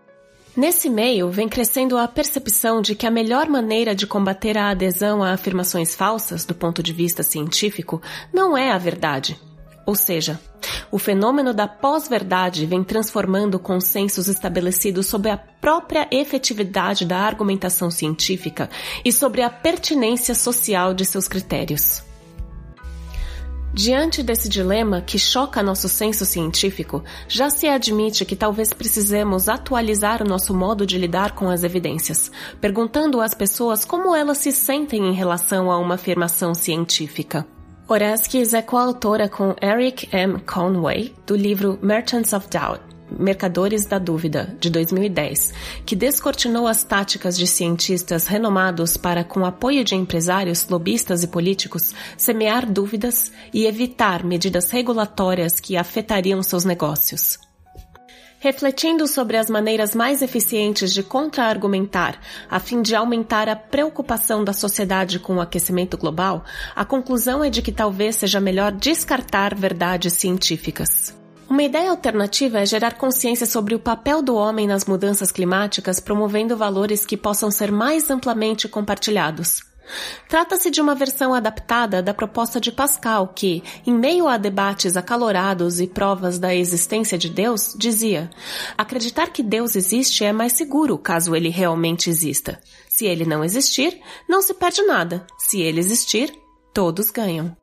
[0.56, 5.22] Nesse meio, vem crescendo a percepção de que a melhor maneira de combater a adesão
[5.22, 9.38] a afirmações falsas do ponto de vista científico não é a verdade,
[9.86, 10.40] ou seja,
[10.90, 18.68] o fenômeno da pós-verdade vem transformando consensos estabelecidos sobre a própria efetividade da argumentação científica
[19.04, 22.09] e sobre a pertinência social de seus critérios.
[23.72, 30.20] Diante desse dilema que choca nosso senso científico, já se admite que talvez precisemos atualizar
[30.22, 35.06] o nosso modo de lidar com as evidências, perguntando às pessoas como elas se sentem
[35.06, 37.46] em relação a uma afirmação científica.
[37.88, 40.40] Oreskes é coautora com Eric M.
[40.40, 42.80] Conway do livro Merchants of Doubt,
[43.18, 45.52] Mercadores da Dúvida, de 2010,
[45.84, 51.94] que descortinou as táticas de cientistas renomados para, com apoio de empresários, lobistas e políticos,
[52.16, 57.38] semear dúvidas e evitar medidas regulatórias que afetariam seus negócios.
[58.42, 62.18] Refletindo sobre as maneiras mais eficientes de contra-argumentar
[62.50, 66.42] a fim de aumentar a preocupação da sociedade com o aquecimento global,
[66.74, 71.19] a conclusão é de que talvez seja melhor descartar verdades científicas.
[71.50, 76.56] Uma ideia alternativa é gerar consciência sobre o papel do homem nas mudanças climáticas, promovendo
[76.56, 79.58] valores que possam ser mais amplamente compartilhados.
[80.28, 85.80] Trata-se de uma versão adaptada da proposta de Pascal, que, em meio a debates acalorados
[85.80, 88.30] e provas da existência de Deus, dizia:
[88.78, 92.60] acreditar que Deus existe é mais seguro caso ele realmente exista.
[92.88, 95.26] Se ele não existir, não se perde nada.
[95.36, 96.32] Se ele existir,
[96.72, 97.59] todos ganham.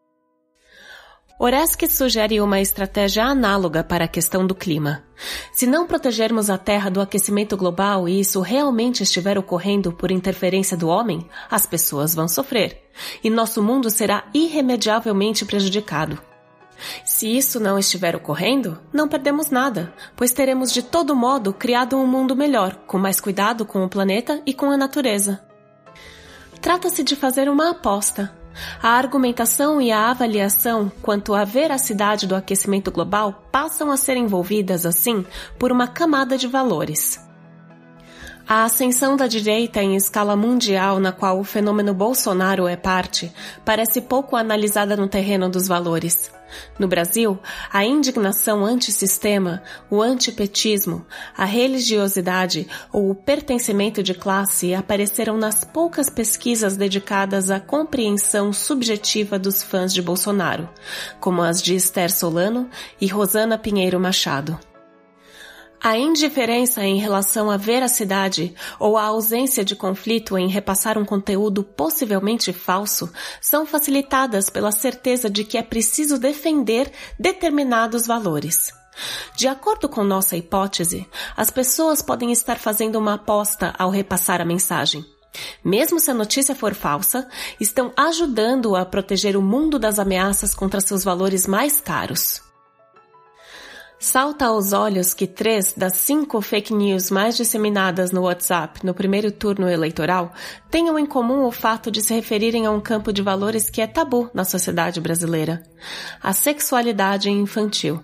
[1.39, 5.03] Oresque sugere uma estratégia análoga para a questão do clima.
[5.53, 10.75] Se não protegermos a Terra do aquecimento global e isso realmente estiver ocorrendo por interferência
[10.75, 12.89] do homem, as pessoas vão sofrer,
[13.23, 16.17] e nosso mundo será irremediavelmente prejudicado.
[17.05, 22.07] Se isso não estiver ocorrendo, não perdemos nada, pois teremos de todo modo criado um
[22.07, 25.39] mundo melhor, com mais cuidado com o planeta e com a natureza.
[26.59, 28.35] Trata-se de fazer uma aposta,
[28.81, 34.85] a argumentação e a avaliação quanto à veracidade do aquecimento global passam a ser envolvidas,
[34.85, 35.25] assim,
[35.57, 37.19] por uma camada de valores.
[38.47, 43.29] A ascensão da direita em escala mundial, na qual o fenômeno Bolsonaro é parte,
[43.65, 46.31] parece pouco analisada no terreno dos valores.
[46.79, 47.39] No Brasil,
[47.71, 56.09] a indignação antissistema, o antipetismo, a religiosidade ou o pertencimento de classe apareceram nas poucas
[56.09, 60.69] pesquisas dedicadas à compreensão subjetiva dos fãs de Bolsonaro,
[61.19, 62.69] como as de Esther Solano
[62.99, 64.59] e Rosana Pinheiro Machado.
[65.81, 71.63] A indiferença em relação à veracidade ou a ausência de conflito em repassar um conteúdo
[71.63, 78.73] possivelmente falso são facilitadas pela certeza de que é preciso defender determinados valores.
[79.35, 84.45] De acordo com nossa hipótese, as pessoas podem estar fazendo uma aposta ao repassar a
[84.45, 85.05] mensagem.
[85.63, 87.27] Mesmo se a notícia for falsa,
[87.59, 92.46] estão ajudando a proteger o mundo das ameaças contra seus valores mais caros.
[93.99, 99.31] Salta aos olhos que três das cinco fake news mais disseminadas no WhatsApp no primeiro
[99.31, 100.33] turno eleitoral
[100.69, 103.87] tenham em comum o fato de se referirem a um campo de valores que é
[103.87, 105.63] tabu na sociedade brasileira:
[106.21, 108.03] a sexualidade infantil.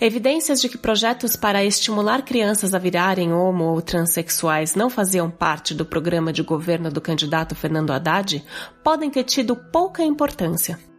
[0.00, 5.72] Evidências de que projetos para estimular crianças a virarem homo ou transexuais não faziam parte
[5.72, 8.44] do programa de governo do candidato Fernando Haddad
[8.82, 10.89] podem ter tido pouca importância.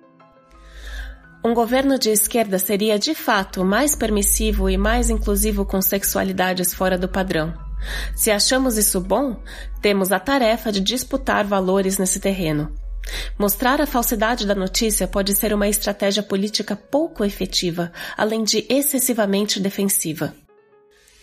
[1.43, 6.99] Um governo de esquerda seria de fato mais permissivo e mais inclusivo com sexualidades fora
[6.99, 7.51] do padrão.
[8.15, 9.41] Se achamos isso bom,
[9.81, 12.71] temos a tarefa de disputar valores nesse terreno.
[13.39, 19.59] Mostrar a falsidade da notícia pode ser uma estratégia política pouco efetiva, além de excessivamente
[19.59, 20.35] defensiva.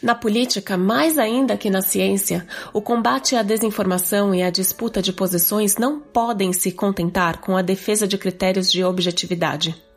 [0.02, 5.12] Na política, mais ainda que na ciência, o combate à desinformação e a disputa de
[5.12, 9.87] posições não podem se contentar com a defesa de critérios de objetividade.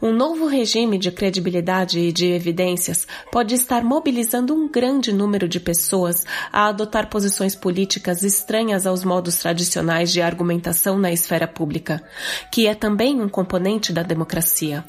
[0.00, 5.60] Um novo regime de credibilidade e de evidências pode estar mobilizando um grande número de
[5.60, 12.02] pessoas a adotar posições políticas estranhas aos modos tradicionais de argumentação na esfera pública,
[12.50, 14.84] que é também um componente da democracia.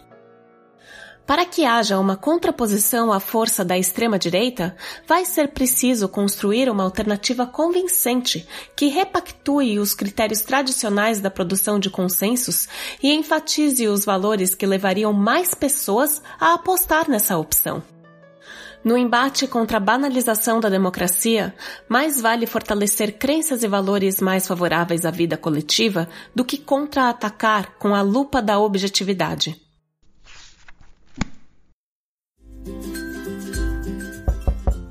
[1.32, 4.76] Para que haja uma contraposição à força da extrema-direita,
[5.08, 11.90] vai ser preciso construir uma alternativa convincente que repactue os critérios tradicionais da produção de
[11.90, 12.68] consensos
[13.02, 17.82] e enfatize os valores que levariam mais pessoas a apostar nessa opção.
[18.84, 21.56] No embate contra a banalização da democracia,
[21.88, 27.96] mais vale fortalecer crenças e valores mais favoráveis à vida coletiva do que contra-atacar com
[27.96, 29.71] a lupa da objetividade.